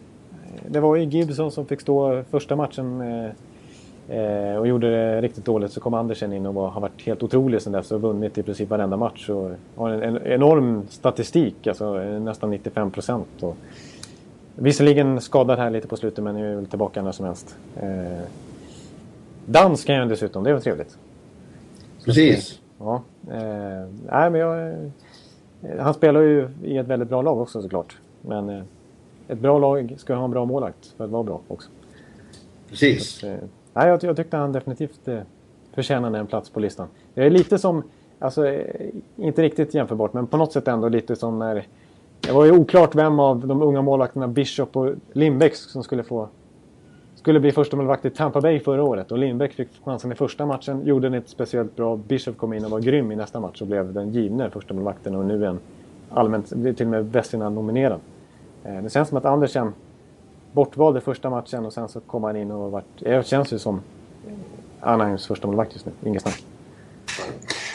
[0.67, 5.45] Det var ju Gibson som fick stå första matchen eh, eh, och gjorde det riktigt
[5.45, 5.71] dåligt.
[5.71, 8.43] Så kom Andersen in och var, har varit helt otrolig sen dess och vunnit i
[8.43, 9.29] princip varenda match.
[9.29, 13.43] Och har en, en enorm statistik, alltså nästan 95 procent.
[14.55, 17.55] Visserligen skadad här lite på slutet men är väl tillbaka när som helst.
[17.81, 18.21] Eh,
[19.45, 20.97] dans kan jag dessutom, det var trevligt.
[22.05, 22.59] Precis.
[22.79, 23.01] Ja,
[23.31, 24.89] eh, nej, men jag, eh,
[25.79, 27.97] han spelar ju i ett väldigt bra lag också såklart.
[28.21, 28.63] Men eh,
[29.27, 31.69] ett bra lag ska ha en bra målvakt för att vara bra också.
[32.69, 33.23] Precis.
[33.23, 33.37] Eh,
[33.73, 35.19] nej, jag, jag tyckte han definitivt eh,
[35.73, 36.87] förtjänade en plats på listan.
[37.13, 37.83] Det är lite som,
[38.19, 41.67] alltså eh, inte riktigt jämförbart, men på något sätt ändå lite som när
[42.27, 46.27] det var ju oklart vem av de unga målvakterna Bishop och Lindbäck som skulle få
[47.15, 50.45] skulle bli första målvakt i Tampa Bay förra året och Lindbäck fick chansen i första
[50.45, 51.95] matchen, gjorde den inte speciellt bra.
[52.07, 55.15] Bishop kom in och var grym i nästa match och blev den givne första målvakten
[55.15, 55.59] och nu är en
[56.09, 57.99] allmänt, till och med Vesina nominerad.
[58.63, 59.73] Eh, Det känns som att Andersen
[60.51, 63.59] bortvald i första matchen och sen så kom han in och vart, det känns ju
[63.59, 63.81] som
[64.79, 66.45] Anaheims första målvakt just nu, inget snack.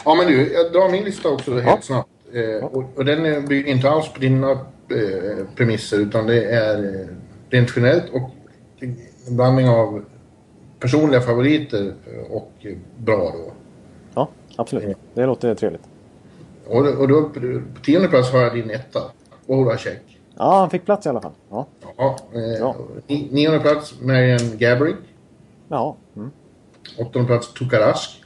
[0.05, 1.77] Ja, men du, jag drar min lista också helt Ja.
[1.81, 2.09] snabbt.
[2.33, 7.07] Eh, och, och den bygger inte alls på dina eh, premisser utan det är eh,
[7.49, 8.29] rent generellt och
[8.79, 10.03] en blandning av
[10.79, 13.51] personliga favoriter eh, och eh, bra då.
[14.13, 14.97] Ja, absolut.
[15.13, 15.81] Det låter trevligt.
[16.67, 17.39] Och, och då, på
[17.83, 18.99] tionde plats har jag din etta,
[19.45, 20.01] Voracek.
[20.37, 21.31] Ja, han fick plats i alla fall.
[21.49, 21.65] Ja,
[21.97, 22.75] Ja, eh, Ja.
[23.07, 24.95] Nionde plats Marian Gabriel.
[25.67, 26.31] ja, mm.
[26.97, 28.23] Åttonde plats Tukarask.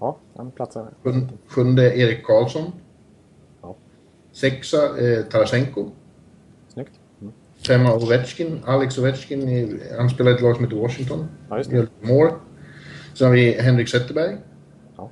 [0.00, 0.86] ja han platsar.
[1.02, 2.72] Sjun- Sjunde Erik Karlsson.
[4.32, 5.88] Sexa eh, Tarasenko.
[6.68, 6.92] Snyggt.
[7.22, 7.32] Mm.
[7.66, 8.60] Femma Ovechkin.
[8.66, 9.48] Alex Ovechkin.
[9.48, 11.26] i- Han spelar i ett lag som heter Washington.
[11.50, 11.86] Ja, just det.
[12.00, 12.30] Mål.
[13.14, 14.36] Sen har vi Henrik Zetterberg.
[14.96, 15.10] Ja.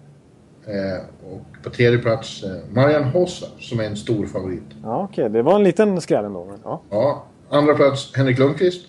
[0.66, 4.62] Eh, och på tredje plats eh, Marian Hossa som är en stor favorit.
[4.82, 5.30] Ja, okej.
[5.30, 6.52] Det var en liten skräll ändå.
[6.64, 6.82] Ja.
[6.90, 8.86] Ja, andra plats Henrik Lundqvist.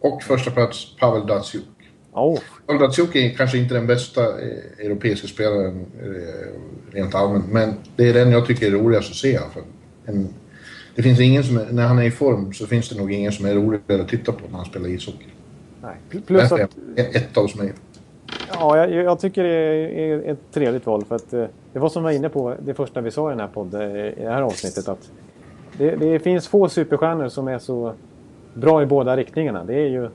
[0.00, 1.62] Och första plats Pavel Datsjuk.
[2.12, 7.52] Oh, Pavel Datsjuk är kanske inte den bästa eh, europeiska spelaren eh, rent allmänt.
[7.52, 9.62] Men det är den jag tycker är roligast att se fall.
[10.06, 10.28] En,
[10.94, 13.32] det finns ingen som är, när han är i form så finns det nog ingen
[13.32, 15.26] som är roligare att titta på när han spelar ishockey.
[15.82, 16.22] nej.
[16.26, 17.72] Plus att, etta hos mig.
[18.52, 19.54] ja, jag, jag tycker det
[20.00, 21.04] är ett trevligt val.
[21.04, 23.32] För att, eh, det var som vi var inne på det första vi sa i
[23.32, 24.88] den här podden, i det här avsnittet.
[24.88, 25.10] Att
[25.78, 27.94] det, det finns få superstjärnor som är så
[28.54, 29.64] bra i båda riktningarna.
[29.64, 30.08] Det är ju,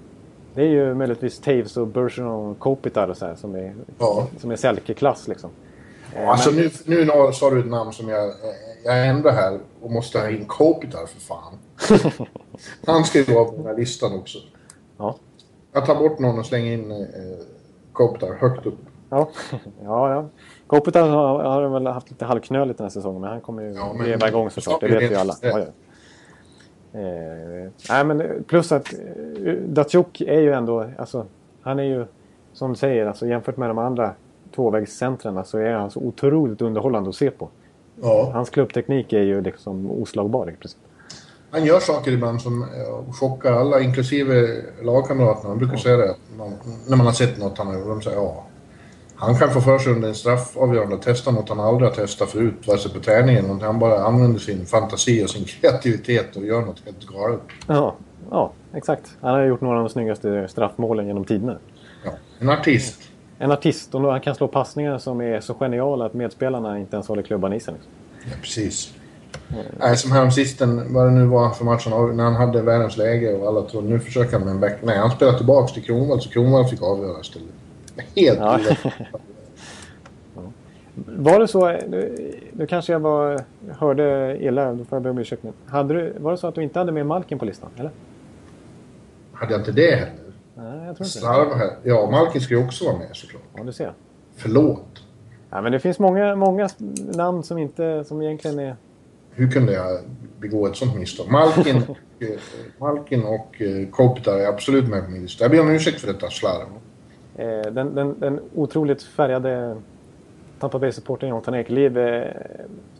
[0.55, 4.27] det är ju möjligtvis Taves och Bergeron och Kopitar och så här, som är, Ja.
[4.37, 5.27] som är Selke-klass.
[5.27, 5.49] Liksom.
[6.15, 8.33] Ja, alltså nu, nu sa du ett namn som jag,
[8.85, 11.53] jag ändå här och måste ha in Kopitar för fan.
[12.87, 14.37] Han ska ju vara på den här listan också.
[14.97, 15.15] Ja.
[15.73, 17.07] Jag tar bort någon och slänger in eh,
[17.93, 18.79] Kopitar högt upp.
[19.09, 19.29] Ja,
[19.83, 20.13] ja.
[20.13, 20.29] ja.
[20.67, 23.93] Kopitar har, har väl haft lite halvknöligt den här säsongen men han kommer ju ja,
[23.93, 24.81] men, leva igång såklart.
[24.81, 25.35] Det vet vi alla.
[25.41, 25.65] Ja, ja.
[26.93, 31.25] Eh, nej, men plus att eh, Datsjuk är ju ändå, alltså,
[31.61, 32.05] han är ju
[32.53, 34.11] som du säger, alltså, jämfört med de andra
[34.55, 37.49] tvåvägscentren så är han så otroligt underhållande att se på.
[38.01, 38.31] Ja.
[38.33, 40.79] Hans klubbteknik är ju liksom oslagbar i princip.
[41.51, 45.49] Han gör saker ibland som eh, chockar alla, inklusive lagkamraterna.
[45.49, 45.79] Han brukar ja.
[45.79, 46.15] säga det
[46.87, 47.87] när man har sett något han har gjort.
[47.87, 48.43] De säger ja,
[49.23, 52.29] han kan få för sig under en straffavgörande att testa något han aldrig har testat
[52.29, 53.61] förut, vare sig på träningen.
[53.61, 57.39] Han bara använder sin fantasi och sin kreativitet och gör något helt galet.
[57.67, 57.95] Ja,
[58.31, 59.17] ja, exakt.
[59.21, 61.57] Han har gjort några av de snyggaste straffmålen genom tiderna.
[62.05, 63.01] Ja, en artist.
[63.39, 67.07] En artist och han kan slå passningar som är så geniala att medspelarna inte ens
[67.07, 67.73] håller klubban i sig.
[67.73, 67.91] Liksom.
[68.25, 68.93] Ja, precis.
[69.79, 73.47] Nej, som häromsisten, vad det nu var för matchen, när han hade världens läge och
[73.47, 74.77] alla trodde nu försöker han med en back.
[74.81, 77.49] Nej, han spelade tillbaka till Kronwall så Kronwall fick avgöra istället.
[78.15, 78.59] Helt ja.
[80.95, 83.39] Var det så, nu, kanske jag var,
[83.69, 86.63] hörde illa, då får jag be om ursäkt Hade du, var det så att du
[86.63, 87.91] inte hade med Malkin på listan, eller?
[89.33, 90.13] Hade jag inte det heller?
[90.55, 91.69] Nej, jag tror inte här.
[91.83, 93.43] Ja, Malkin ska ju också vara med såklart.
[93.55, 93.93] Ja, du ser.
[94.35, 95.03] Förlåt.
[95.49, 96.69] Ja, men det finns många, många
[97.15, 98.75] namn som inte, som egentligen är...
[99.31, 99.99] Hur kunde jag
[100.39, 101.31] begå ett sånt misstag?
[101.31, 101.75] Malkin,
[102.19, 102.27] eh,
[102.77, 105.43] Malkin och eh, Kopitar är absolut med på min lista.
[105.43, 106.67] Jag ber om ursäkt för detta slarv.
[107.35, 109.75] Eh, den, den, den otroligt färgade
[110.59, 112.27] Tampa Bay-supporten Jonathan Ekeliv eh,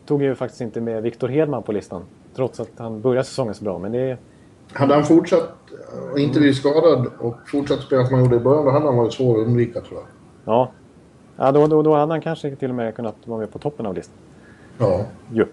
[0.05, 2.01] tog ju faktiskt inte med Victor Hedman på listan.
[2.35, 3.79] Trots att han började säsongen så bra.
[3.79, 4.17] Men det
[4.73, 5.49] hade han fortsatt
[6.11, 8.97] och inte blivit skadad och fortsatt spela som han gjorde i början, då hade han
[8.97, 10.07] varit svår att undvika tror jag.
[10.53, 10.71] Ja,
[11.37, 13.85] ja då, då, då hade han kanske till och med kunnat vara med på toppen
[13.85, 14.15] av listan.
[14.77, 15.05] Ja.
[15.31, 15.45] Jo.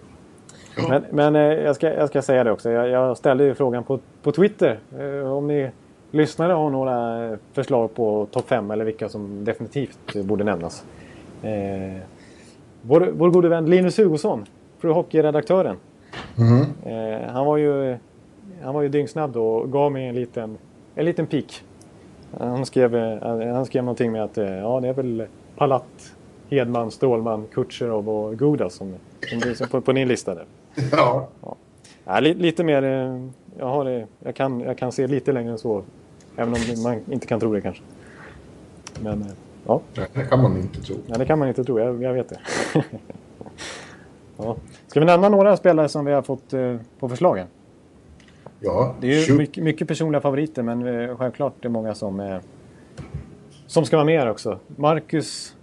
[0.89, 2.69] Men, men eh, jag, ska, jag ska säga det också.
[2.69, 4.79] Jag, jag ställde ju frågan på, på Twitter.
[4.99, 5.71] Eh, om ni
[6.11, 10.85] lyssnare har några förslag på topp 5 eller vilka som definitivt borde nämnas.
[11.43, 12.01] Eh,
[12.81, 14.45] vår, vår gode vän Linus Hugosson,
[14.81, 15.75] Pro Hockey-redaktören.
[16.37, 16.61] Mm.
[16.85, 17.97] Eh, han var ju,
[18.61, 20.57] han var ju dyngsnabb då och gav mig en liten,
[20.95, 21.63] en liten pik.
[22.39, 22.95] Han skrev,
[23.53, 26.13] han skrev någonting med att eh, ja, det är väl Palat,
[26.49, 28.93] Hedman, Strålman, Kutjerov och Gudas som,
[29.29, 30.45] som, som på, på din lista där.
[30.91, 31.27] Ja.
[31.41, 31.55] ja.
[32.05, 35.83] ja lite mer, eh, jag, har, jag, kan, jag kan se lite längre än så
[36.35, 37.83] Även om man inte kan tro det kanske.
[39.01, 39.27] Men, eh,
[39.65, 39.81] ja.
[39.93, 40.95] Det kan man inte tro.
[41.07, 41.79] Nej, det kan man inte tro.
[41.79, 42.39] Jag, jag vet det.
[44.37, 44.55] ja.
[44.87, 47.47] Ska vi nämna några spelare som vi har fått eh, på förslagen?
[48.59, 48.95] Ja.
[49.01, 52.37] Det är ju mycket, mycket, personliga favoriter, men eh, självklart det är många som, eh,
[53.67, 54.59] som ska vara med här också.
[54.67, 55.55] Marcus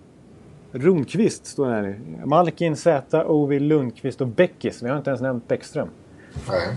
[0.72, 2.00] Ronqvist står det här.
[2.24, 4.82] Malkin, Zäta, Ovi, Lundqvist och Bäckis.
[4.82, 5.88] Vi har inte ens nämnt Bäckström.
[6.48, 6.76] Nej.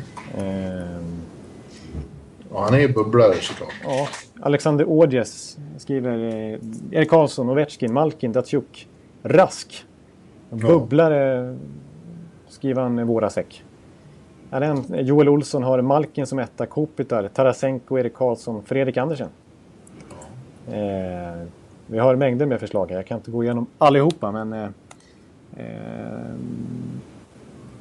[2.53, 3.73] Ja, han är ju bubblare såklart.
[3.83, 4.07] Ja.
[4.41, 6.59] Alexander Ådjes skriver eh,
[6.91, 8.87] Erik Karlsson, Ovechkin, Malkin, Datsjuk,
[9.23, 9.85] Rask.
[10.49, 11.57] Bubblare
[12.47, 13.63] skriver han Våra säck.
[14.89, 19.29] Joel Olsson har Malkin som etta, Kopitar, Tarasenko, Erik Karlsson, Fredrik Andersen.
[20.67, 21.47] Eh,
[21.87, 22.95] vi har mängder med förslag här.
[22.95, 24.69] Jag kan inte gå igenom allihopa men eh,
[25.57, 26.35] eh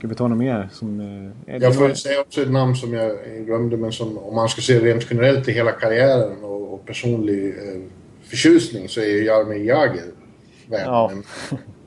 [0.01, 0.69] Ska vi ta något mer?
[0.73, 1.01] Som,
[1.47, 4.61] eh, jag får säga också ett namn som jag glömde, men som om man ska
[4.61, 7.83] se rent generellt i hela karriären och, och personlig eh,
[8.23, 10.03] förtjusning så är ju Jaromir Jagr
[10.67, 10.87] värd.
[10.87, 11.11] Ja.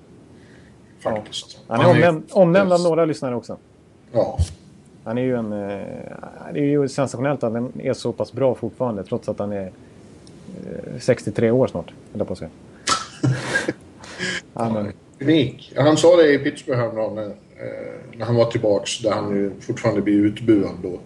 [0.99, 1.59] faktiskt.
[1.67, 1.75] Ja.
[1.75, 3.57] Han är, omnämnd, omnämnd av några lyssnare också.
[4.11, 4.37] Ja.
[5.03, 5.51] Han är ju en...
[5.53, 5.87] Eh,
[6.53, 9.65] det är ju sensationellt att han är så pass bra fortfarande trots att han är
[9.65, 12.51] eh, 63 år snart, eller på att säga.
[14.53, 14.91] han,
[15.21, 15.73] Unik.
[15.75, 17.37] Han sa det i Pittsburgh häromdagen eh,
[18.17, 20.99] när han var tillbaks, där han ju fortfarande blir utbuad då.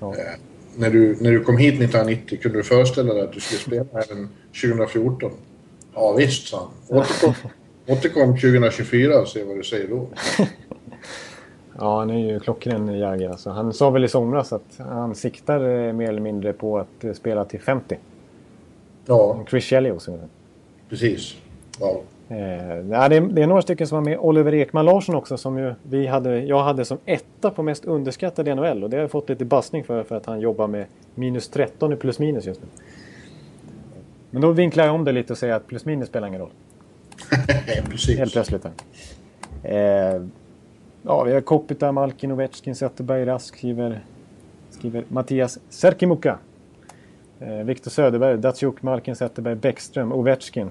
[0.00, 0.14] Ja.
[0.14, 0.40] Eh,
[0.76, 4.02] när, du, när du kom hit 1990, kunde du föreställa dig att du skulle spela
[4.02, 4.28] även
[4.62, 5.32] 2014?
[5.94, 6.98] Ja visst, sa han.
[6.98, 7.34] Återkom,
[7.86, 10.08] återkom 2024 och se vad du säger då.
[11.78, 13.30] Ja, han är ju klockren Jagger.
[13.30, 13.50] Alltså.
[13.50, 17.12] Han sa väl i somras att han siktar eh, mer eller mindre på att eh,
[17.12, 17.98] spela till 50.
[19.06, 19.44] Ja.
[19.50, 20.18] Chris Shelley också.
[20.88, 21.36] Precis.
[21.80, 22.02] Ja.
[22.28, 22.36] Eh,
[22.84, 24.18] det, är, det är några stycken som var med.
[24.18, 28.54] Oliver Ekman Larsson också som ju vi hade, jag hade som etta på mest underskattade
[28.54, 28.84] NHL.
[28.84, 31.92] Och det har jag fått lite bassning för, för att han jobbar med minus 13
[31.92, 32.68] i plus minus just nu.
[34.30, 36.50] Men då vinklar jag om det lite och säger att plus minus spelar ingen roll.
[37.90, 38.18] Precis.
[38.18, 38.66] Helt plötsligt.
[39.62, 39.76] Eh,
[41.02, 44.00] ja, vi har Kopita, Malkin, Ovechkin, Zetterberg, Rask skriver,
[44.70, 46.38] skriver Mattias Serkimuka.
[47.40, 50.70] Eh, Viktor Söderberg, Datsjuk, Malkin, Zetterberg, Bäckström, Ovechkin.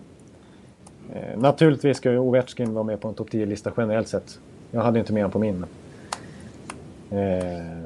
[1.14, 4.40] Eh, naturligtvis ska ju Ovechkin vara med på en topp 10-lista generellt sett.
[4.72, 5.66] Jag hade inte med honom på min.
[7.12, 7.18] Eh,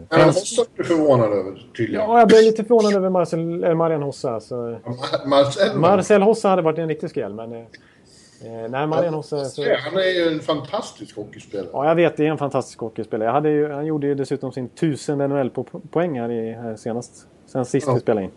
[0.09, 2.01] men Hossa är du förvånad över tydligen.
[2.01, 4.39] Ja, jag blev lite förvånad över Marcel, äh, Marian Hossa.
[4.39, 4.77] Så...
[5.25, 7.53] Marcel, Marcel Hossa hade varit en riktig skräll, men...
[7.53, 9.45] Eh, nej, Marian Hossa...
[9.45, 9.61] Så...
[9.61, 11.69] Han är ju en fantastisk hockeyspelare.
[11.73, 12.17] Ja, jag vet.
[12.17, 13.27] Det är en fantastisk hockeyspelare.
[13.27, 17.27] Jag hade ju, han gjorde ju dessutom sin tusen NHL-poäng här, i, här senast.
[17.45, 17.93] Sen sist ja.
[17.93, 18.31] vi spelade in.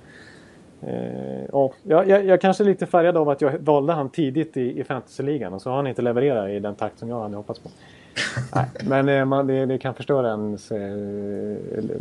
[0.87, 4.57] Eh, och jag, jag, jag kanske är lite färgad av att jag valde han tidigt
[4.57, 7.37] i, i fantasyligan och så har han inte levererat i den takt som jag hade
[7.37, 7.68] hoppats på.
[8.55, 10.97] Nej, men eh, man, det, det, kan förstöra ens eh,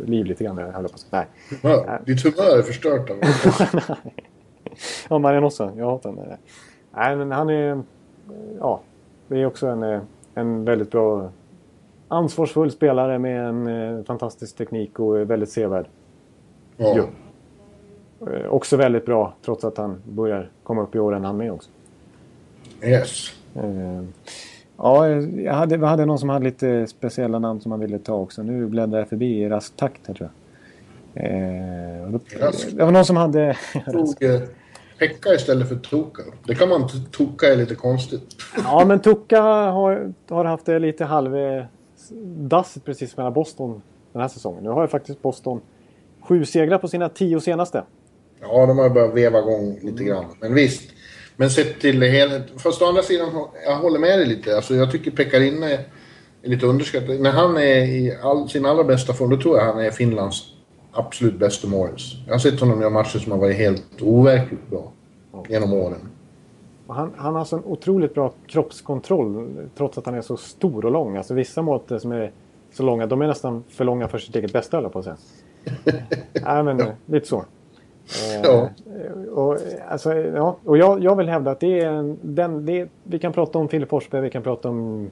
[0.06, 1.26] liv lite grann, höll jag på Nej.
[1.64, 3.18] Ja, ditt humör är förstört av
[5.10, 5.72] Ja, Marian också.
[5.78, 6.26] Jag hatar honom.
[6.96, 7.82] Nej, men han är...
[8.60, 8.82] Ja,
[9.28, 10.02] det är också en, eh,
[10.34, 11.30] en väldigt bra
[12.08, 15.86] ansvarsfull spelare med en fantastisk teknik och väldigt sevärd.
[16.78, 16.94] Ja.
[16.98, 17.04] Jo.
[18.28, 21.70] Eh, också väldigt bra trots att han börjar komma upp i åren han med också.
[22.84, 23.34] Yes.
[23.56, 24.04] Eh,
[24.78, 28.16] ja, jag hade, jag hade någon som hade lite speciella namn som man ville ta
[28.16, 28.44] också.
[28.44, 30.38] Nu bläddrar jag förbi i rask takt här tror jag.
[31.14, 32.20] Eh, då,
[32.72, 33.58] det var någon som hade...
[33.92, 34.42] Tog, eh,
[35.00, 36.24] Pekka istället för Toka.
[36.44, 38.36] Det kan man Toka är lite konstigt.
[38.64, 43.82] ja, men Toka har, har haft det lite halvdassigt precis mellan Boston
[44.14, 44.64] den här säsongen.
[44.64, 45.62] Nu har ju faktiskt Boston
[46.22, 47.84] sju segrar på sina tio senaste.
[48.42, 50.26] Ja, de har börjat veva igång lite grann.
[50.40, 50.92] Men visst.
[51.36, 52.42] Men sett till det hela...
[52.58, 53.30] Fast å andra sidan,
[53.66, 54.56] jag håller med dig lite.
[54.56, 55.80] Alltså, jag tycker Pekkarina är,
[56.44, 57.20] lite underskattad.
[57.20, 60.44] När han är i all, sin allra bästa form, då tror jag han är Finlands
[60.92, 62.14] absolut bästa Morris.
[62.26, 64.92] Jag har sett honom göra matcher som har varit helt overkligt bra
[65.50, 66.10] genom åren.
[66.88, 70.92] Han, han har så en otroligt bra kroppskontroll trots att han är så stor och
[70.92, 71.18] lång.
[71.18, 72.32] Alltså vissa mått som är
[72.74, 75.18] så långa, de är nästan för långa för sitt eget bästa, på att säga.
[76.46, 77.46] Nej, men lite så.
[78.10, 78.70] Eh, ja.
[79.32, 79.58] Och,
[79.90, 83.34] alltså, ja, och jag, jag vill hävda att det är en, den, det, vi kan
[83.34, 85.10] prata om Filip Forsberg, vi kan prata om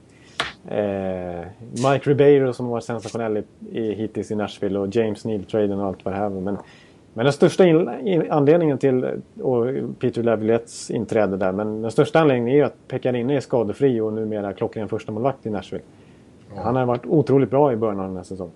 [0.68, 1.40] eh,
[1.72, 6.04] Mike Ribeiro som var sensationell i, i, hittills i Nashville och James Neal-traden och allt
[6.04, 6.56] vad det här men,
[7.14, 9.04] men den största in, in, anledningen till
[9.42, 9.66] och
[9.98, 14.12] Peter Lavilletts inträde där, men den största anledningen är ju att Pekarinne är skadefri och
[14.12, 15.84] numera klockren första målvakt i Nashville.
[16.54, 16.62] Ja.
[16.62, 18.54] Han har varit otroligt bra i början av den här säsongen.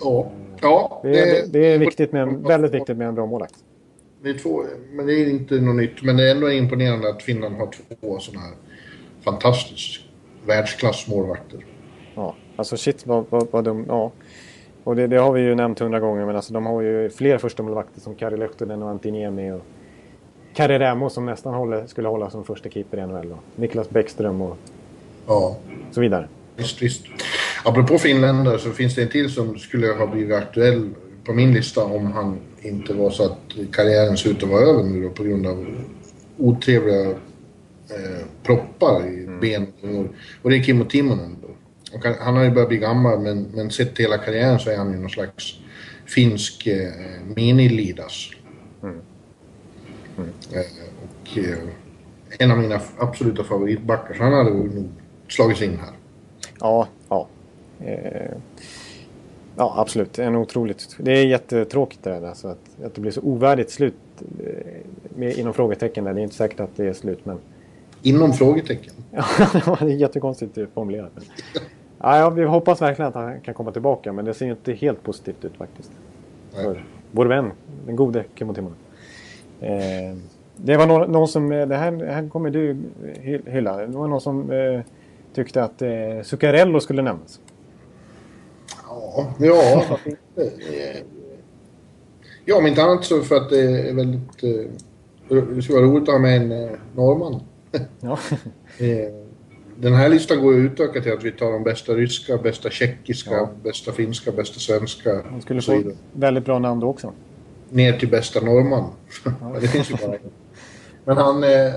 [0.00, 0.30] Ja.
[0.60, 3.54] ja det, är, det är viktigt med en, väldigt viktigt med en bra målvakt.
[4.22, 6.02] Det är två, men det är inte något nytt.
[6.02, 7.68] Men det är ändå imponerande att Finland har
[8.00, 8.54] två sådana här
[9.24, 10.00] fantastiskt
[10.46, 11.64] världsklassmålvakter.
[12.14, 13.84] Ja, alltså shit vad, vad, vad de...
[13.88, 14.12] Ja.
[14.84, 17.38] Och det, det, har vi ju nämnt hundra gånger, men alltså de har ju fler
[17.38, 19.62] första målvakter som Kari Lehtinen och Antiniemi och
[20.54, 23.34] Kari Rämo som nästan håller, skulle hålla som första keeper i NHL.
[23.56, 24.56] Niklas Bäckström och
[25.26, 25.56] ja.
[25.90, 26.28] så vidare.
[26.56, 27.04] Visst, visst.
[27.64, 30.90] Apropå finländare så finns det en till som skulle ha blivit aktuell
[31.24, 33.38] på min lista om han inte var så att
[33.72, 35.66] karriären ser ut att vara över nu då på grund av
[36.36, 37.10] otrevliga
[37.90, 39.40] eh, proppar i mm.
[39.40, 40.08] benen.
[40.42, 41.36] Och det är Kimmo Timonen.
[42.02, 44.76] Han, han har ju börjat bli gammal men, men sett till hela karriären så är
[44.76, 45.58] han ju någon slags
[46.06, 46.92] finsk eh,
[47.36, 48.30] mini-Lidas.
[48.82, 49.00] Mm.
[50.18, 50.30] Mm.
[50.52, 50.60] Eh,
[51.04, 51.58] och eh,
[52.38, 54.88] en av mina absoluta favoritbackar så han hade nog
[55.28, 55.94] slagits in här.
[56.60, 56.88] Ja,
[57.84, 57.90] ja.
[57.90, 58.30] Eh,
[59.56, 60.18] ja, absolut.
[60.18, 60.96] En otroligt...
[60.98, 62.28] Det är jättetråkigt det där.
[62.28, 64.54] Alltså att, att det blir så ovärdigt slut eh,
[65.16, 66.04] med, inom frågetecken.
[66.04, 66.14] Där.
[66.14, 67.38] Det är inte säkert att det är slut, men...
[68.02, 68.92] Inom frågetecken?
[69.66, 71.12] ja, det är jättekonstigt formulerat.
[71.98, 75.02] Ja, ja, vi hoppas verkligen att han kan komma tillbaka, men det ser inte helt
[75.02, 75.90] positivt ut faktiskt.
[76.52, 77.50] För vår vän,
[77.86, 78.76] den gode Kimmo Timonen.
[79.60, 80.16] Eh,
[80.56, 82.76] det var någon, någon, som, det här, det här kommer du
[83.46, 83.76] hylla.
[83.76, 84.80] Det var någon som eh,
[85.34, 85.90] tyckte att eh,
[86.22, 87.40] Zuccarello skulle nämnas.
[88.94, 89.98] Ja, ja?
[92.44, 94.42] Ja, om inte annat så för att det är väldigt...
[94.42, 94.70] Eh,
[95.28, 97.40] det skulle vara roligt att ha med en eh, norrman.
[98.00, 98.18] Ja.
[98.78, 99.14] Eh,
[99.76, 103.30] den här listan går ju utöka till att vi tar de bästa ryska, bästa tjeckiska,
[103.30, 103.50] ja.
[103.64, 105.22] bästa finska, bästa svenska.
[105.30, 105.82] Man skulle få
[106.12, 107.12] väldigt bra namn då också.
[107.70, 108.90] Ner till bästa norrman.
[109.24, 109.56] Ja.
[109.60, 110.20] det finns ju bara en.
[111.04, 111.72] Men han eh,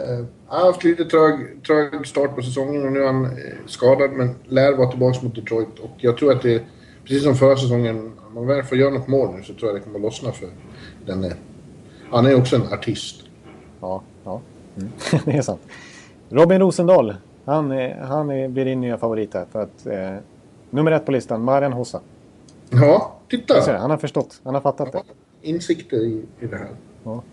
[0.46, 3.32] har haft lite trög, trög start på säsongen och nu är han eh,
[3.66, 5.80] skadad men lär vara tillbaka mot Detroit.
[5.80, 6.64] Och jag tror att det,
[7.08, 9.82] precis som förra säsongen, om man väl får göra något mål nu så tror jag
[9.82, 10.50] det kommer lossna för
[11.06, 11.34] den.
[12.10, 13.24] Han är också en artist.
[13.82, 14.42] Ja, ja.
[14.78, 14.90] Mm.
[15.26, 15.62] det är sant.
[16.30, 20.16] Robin Rosendahl, han, är, han är, blir din nya favorit här för att eh,
[20.70, 22.02] nummer ett på listan, Marian Hossa.
[22.70, 23.78] Ja, titta!
[23.78, 25.50] Han har förstått, han har fattat ja, det.
[25.50, 26.70] Insikter i, i det här.
[27.04, 27.24] Ja.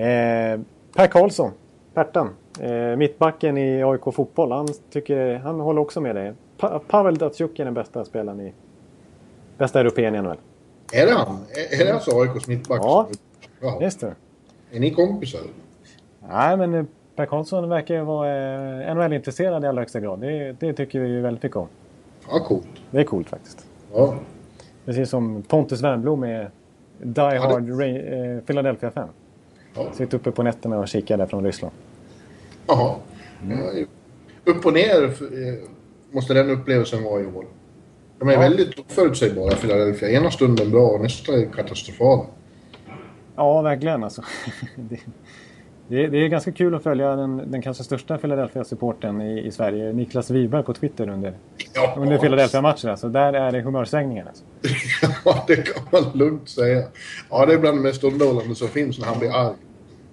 [0.00, 0.60] Eh,
[0.96, 1.50] Per Karlsson,
[1.94, 2.28] Pertan,
[2.60, 6.32] eh, mittbacken i AIK Fotboll, han, tycker, han håller också med dig.
[6.58, 8.52] Pa Pavel Datsjuk är den bästa spelaren i...
[9.58, 10.36] Bästa europeen i NHL.
[10.92, 11.38] Är det han?
[11.80, 12.80] Är, det alltså AIKs mittback?
[12.82, 13.08] Ja,
[13.60, 13.82] Jaha.
[13.82, 14.14] just det.
[14.72, 15.40] Är ni kompisar?
[16.28, 16.84] Nej, men eh,
[17.16, 18.28] Per Karlsson verkar ju vara
[18.88, 20.20] eh, NHL-intresserad i allra högsta grad.
[20.20, 21.68] Det, det tycker vi väldigt mycket om.
[22.30, 22.66] Ja, coolt.
[22.90, 23.66] Det är coolt faktiskt.
[23.94, 24.14] Ja.
[24.84, 26.50] Precis som Pontus Wernbloom är
[26.98, 29.08] Die Hard Ra- eh, Philadelphia fan.
[29.74, 29.86] Ja.
[29.92, 31.74] Sitter uppe på nätterna och kikar där från Ryssland.
[32.66, 32.94] Jaha.
[33.50, 33.84] Ja,
[34.44, 35.10] upp och ner
[36.14, 37.44] måste den upplevelsen vara i år.
[38.18, 38.38] De är Ja.
[38.40, 40.08] väldigt oförutsägbara, Philadelphia.
[40.10, 42.26] Ena stunden bra och nästa är katastrofala.
[43.36, 44.22] Ja, verkligen alltså.
[44.76, 44.98] det,
[45.88, 49.50] det, är- det är ganska kul att följa den, den kanske största Philadelphia-supporten i, i
[49.50, 51.34] Sverige, Niklas Wiberg på Twitter under,
[51.74, 52.90] Ja, under Philadelphia-matchen.
[52.90, 54.26] Alltså, där är det humörsvängningar.
[54.26, 54.44] Alltså.
[55.24, 56.82] ja, det kan man lugnt säga.
[57.30, 59.54] Ja, det är bland det mest underhållande som finns när han blir arg.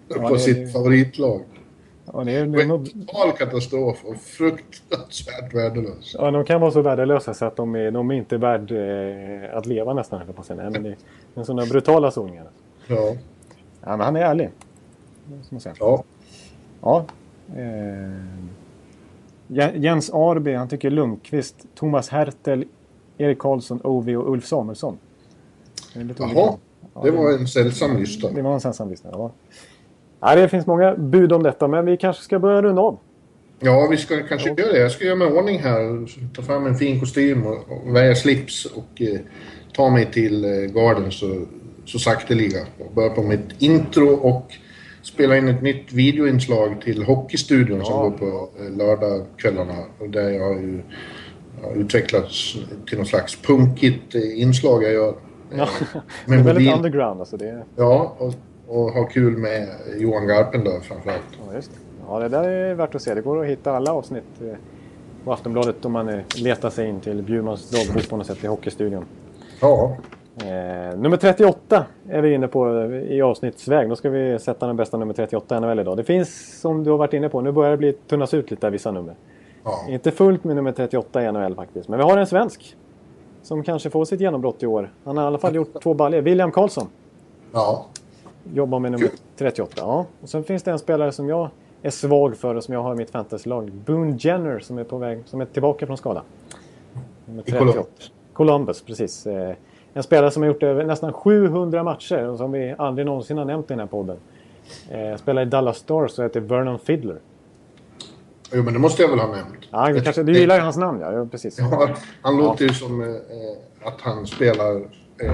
[0.07, 1.41] Ja, på sitt favoritlag.
[2.05, 6.15] Och det är, Det är total katastrof och fruktansvärt värdelös.
[6.19, 9.57] ja, de kan vara så värdelösa så att de är, de är inte värd eh,
[9.57, 10.61] att leva nästan, jag på säga.
[10.61, 10.95] Nej, men det är
[11.35, 12.45] en sådana brutala sågningar.
[12.87, 13.15] Ja.
[13.83, 14.49] Ja, men han är ärlig.
[15.49, 15.75] Man säga.
[15.79, 16.03] ja.
[16.81, 17.05] Ja.
[17.55, 18.25] Eh,
[19.47, 22.65] Je- Jens Arby, han tycker Lundqvist, Thomas Hertel,
[23.17, 24.97] Erik Karlsson, Ovi och Ulf Samuelsson.
[25.93, 26.19] Det.
[26.19, 26.53] Jaha.
[26.93, 28.31] Ja, Det var en sällsam lista.
[28.31, 29.09] Det var en sällsam lista.
[29.11, 29.31] Ja.
[30.21, 32.99] Ja, det finns många bud om detta, men vi kanske ska börja runda av.
[33.59, 34.79] Ja, vi ska kanske göra det.
[34.79, 36.07] Jag ska göra mig i ordning här.
[36.35, 39.19] Ta fram en fin kostym och, och väja slips och eh,
[39.73, 41.45] ta mig till eh, Garden så,
[41.85, 42.59] så sakteliga.
[42.95, 44.51] Börja på mitt intro och
[45.01, 48.01] spela in ett nytt videoinslag till Hockeystudion som Ja.
[48.03, 49.75] går på eh, lördagskvällarna.
[50.09, 50.81] Där jag har ju
[51.63, 52.55] har utvecklats
[52.87, 55.13] till någon slags punkigt eh, inslag jag gör.
[55.55, 55.63] Ja.
[55.63, 55.69] Eh,
[56.25, 57.19] Det är väldigt underground.
[57.19, 58.33] Alltså det, Ja, och,
[58.71, 59.67] och ha kul med
[59.97, 61.23] Johan Garpenlöv framförallt.
[61.47, 61.77] ja, just det.
[62.07, 63.13] ja, det där är värt att se.
[63.13, 64.53] Det går att hitta alla avsnitt eh,
[65.23, 68.47] på Aftonbladet om man eh, letar sig in till Bjurmans dagbok på något sätt i
[68.47, 69.05] Hockeystudion.
[69.61, 69.97] Ja,
[70.35, 73.89] Eh, nummer 38 är vi inne på eh, i avsnittsväg.
[73.89, 75.97] Då ska vi sätta den bästa nummer 38 i NHL idag.
[75.97, 78.69] Det finns, som du har varit inne på, nu börjar det bli tunnas ut lite
[78.69, 79.15] vissa nummer.
[79.63, 79.79] ja.
[79.89, 81.89] Inte fullt med nummer 38 i NHL faktiskt.
[81.89, 82.75] Men vi har en svensk.
[83.41, 84.93] Som kanske får sitt genombrott i år.
[85.03, 86.21] Han har i alla fall gjort två baljor.
[86.21, 86.87] William Karlsson
[87.53, 87.85] ja.
[88.53, 89.73] Jobbar med nummer 38.
[89.77, 90.05] Ja.
[90.21, 91.49] Och sen finns det en spelare som jag
[91.81, 93.71] är svag för och som jag har i mitt fantasylag.
[93.71, 96.23] Boone Jenner som är på väg, som är tillbaka från skada.
[97.25, 98.11] Nummer I Columbus.
[98.33, 99.27] Columbus, precis.
[99.27, 99.55] Eh,
[99.93, 103.45] En spelare som har gjort över nästan 700 matcher och som vi aldrig någonsin har
[103.45, 104.17] nämnt i den här podden.
[104.89, 107.17] Eh, Spelar i Dallas Stars och heter Vernon Fiddler.
[108.53, 109.53] Jo, men det måste jag väl ha nämnt.
[109.71, 111.59] Ja, du, kanske, du gillar ju hans namn ja, ja precis.
[111.59, 111.89] Ja,
[112.21, 113.07] han låter ju som eh,
[113.87, 114.75] att han spelar
[115.23, 115.31] eh,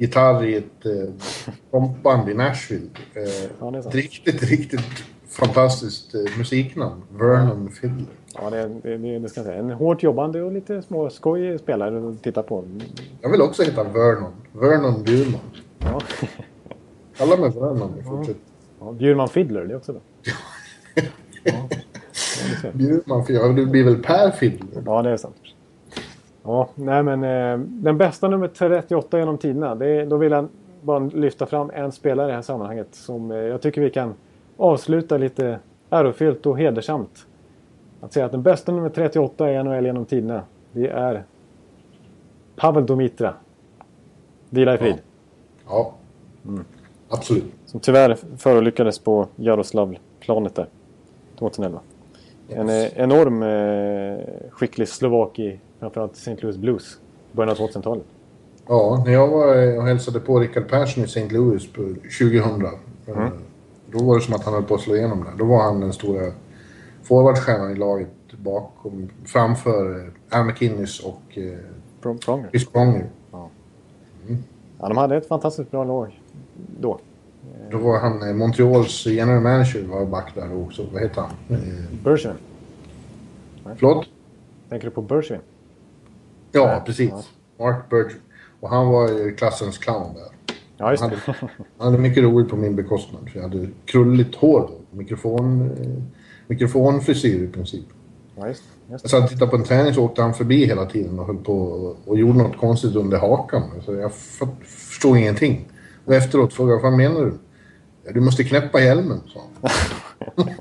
[0.00, 0.92] gitarr i ett eh,
[1.70, 2.86] rompband i Nashville.
[3.14, 7.02] Eh, Ja, ett riktigt, riktigt fantastiskt eh, musiknamn.
[7.10, 8.06] Vernon Fiddler.
[8.34, 9.58] Ja, det, det, det, ska jag säga.
[9.58, 12.64] En hårt jobbande och lite små skojig spelare att titta på.
[13.20, 14.32] Jag vill också heta Vernon.
[14.52, 15.40] Vernon Bjurman.
[15.78, 16.00] Ja.
[17.16, 18.40] Kalla mig Vernon i fortsättningen.
[18.80, 20.02] Ja, Bjurman Fiddler, det är också bra.
[22.72, 24.82] Bjurman, för jag, det blir väl Per Fiddler?
[24.86, 25.36] Ja, det är sant.
[26.50, 29.74] Ja, nej men eh, den bästa nummer 38 genom tiderna.
[29.74, 30.48] Det, är- då vill jag
[30.82, 34.14] bara lyfta fram en spelare i det här sammanhanget som eh, jag tycker vi kan
[34.56, 35.58] avsluta lite
[35.90, 37.26] ärofyllt och hedersamt.
[38.00, 40.42] Att säga att den bästa nummer 38 i NHL genom tiderna,
[40.72, 41.22] det är
[42.56, 43.34] Pavel Domitra.
[44.50, 44.94] Vila i frid.
[45.68, 45.92] Ja.
[47.08, 47.44] Absolut.
[47.64, 50.66] Som tyvärr förolyckades på Jaroslavl-planet där.
[51.38, 51.80] 2011.
[52.48, 56.36] En eh, enorm eh, skicklig slovak i framförallt St.
[56.40, 56.98] Louis Blues.
[57.32, 58.04] Början av 2000-talet.
[58.68, 61.28] Ja, när jag var och hälsade på Rickard Persson i St.
[61.28, 61.82] Louis på
[62.18, 62.64] 2000.
[63.06, 63.28] eh,
[63.92, 65.32] Då var det som att han höll på att slå igenom där.
[65.38, 66.32] Då var han den stora
[67.02, 69.98] forwardstjärnan i laget bakom, framför
[70.30, 71.58] eh, Al McInnes och eh,
[72.00, 72.48] Pro- Pronger.
[72.50, 73.06] Chris Pronger.
[73.32, 76.20] Ja, de hade ett fantastiskt bra lag
[76.80, 76.98] då.
[77.70, 80.86] Då var han eh, Montreals general manager var back där också.
[80.92, 81.30] Vad heter han?
[82.04, 82.36] Bergevin.
[83.76, 84.06] förlåt?
[84.68, 85.40] Tänker du på Bergevin?
[86.52, 87.12] Ja, precis.
[87.58, 88.12] Mark Berger.
[88.60, 90.56] Och han var klassens clown där.
[90.76, 91.32] Ja, just Han hade,
[91.78, 93.30] han hade mycket roligt på min bekostnad.
[93.30, 94.96] För jag hade krulligt hår då.
[94.96, 96.02] Mikrofon, eh,
[96.46, 97.84] mikrofonfrisyr i princip.
[98.36, 98.62] Ja, just.
[98.90, 101.26] Just Jag satt och tittade på en träning så åkte han förbi hela tiden och
[101.26, 101.54] höll på
[102.06, 103.62] och, gjorde något konstigt under hakan.
[103.84, 105.68] Så jag förstod ingenting.
[106.04, 107.32] Och efteråt frågade jag, vad menar du?
[108.04, 109.70] Ja, du måste knäppa hjälmen, sa han.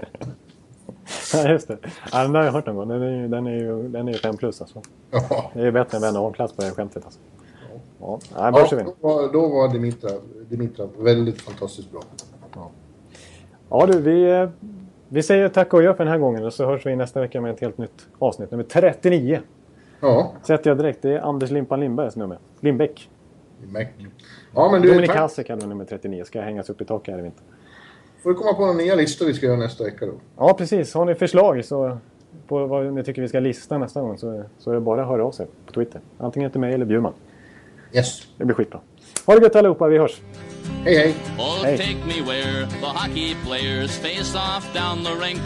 [1.34, 1.78] Ja, just det.
[2.12, 2.88] Ja, den där har jag hört någon gång.
[2.88, 4.82] Den är ju, den är ju, den är ju 5 plus alltså.
[5.12, 7.20] Ja, Det är ju bättre än plats på det skämtet alltså.
[8.00, 8.86] Ja, ja Bergevin.
[8.86, 10.10] då var, då var Dimitra,
[10.50, 12.02] Dimitra väldigt fantastiskt bra.
[13.70, 14.50] Ja du, vi, eh,
[15.10, 17.42] vi säger tack och gör för den här gången och så hörs vi nästa vecka
[17.42, 18.52] med ett helt nytt avsnitt.
[18.52, 19.40] Nummer 39.
[20.02, 21.02] Ja, Sätter jag direkt.
[21.02, 22.38] Det är Anders Limpan Lindbergs nummer.
[22.60, 23.10] Lindbäck.
[23.68, 23.86] Mac.
[24.56, 25.12] Ja, men du, Dominik.
[25.12, 26.24] Hasek hade nummer 39.
[26.24, 27.44] Ska hängas upp i taket här i vinter.
[28.24, 30.14] Får vi komma på några nya listor vi ska göra nästa vecka då.
[30.38, 30.94] Ja, precis.
[30.94, 31.98] Har ni förslag så
[32.48, 35.08] på vad ni tycker vi ska lista nästa gång så, så är det bara att
[35.08, 36.02] höra av sig på Twitter.
[36.18, 37.14] Antingen till mig eller Bjurman.
[37.94, 38.22] Yes.
[38.38, 38.80] Det blir skitbra.
[39.26, 40.22] Ha det gött allihopa, vi hörs!
[40.84, 41.16] Hej hej!
[41.38, 41.78] Oh, Hey.
[41.78, 45.42] take me where the hockey players face off down the rink.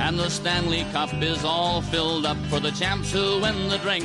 [0.00, 4.04] And the Stanley Cup is all filled up for the champs who win the drink.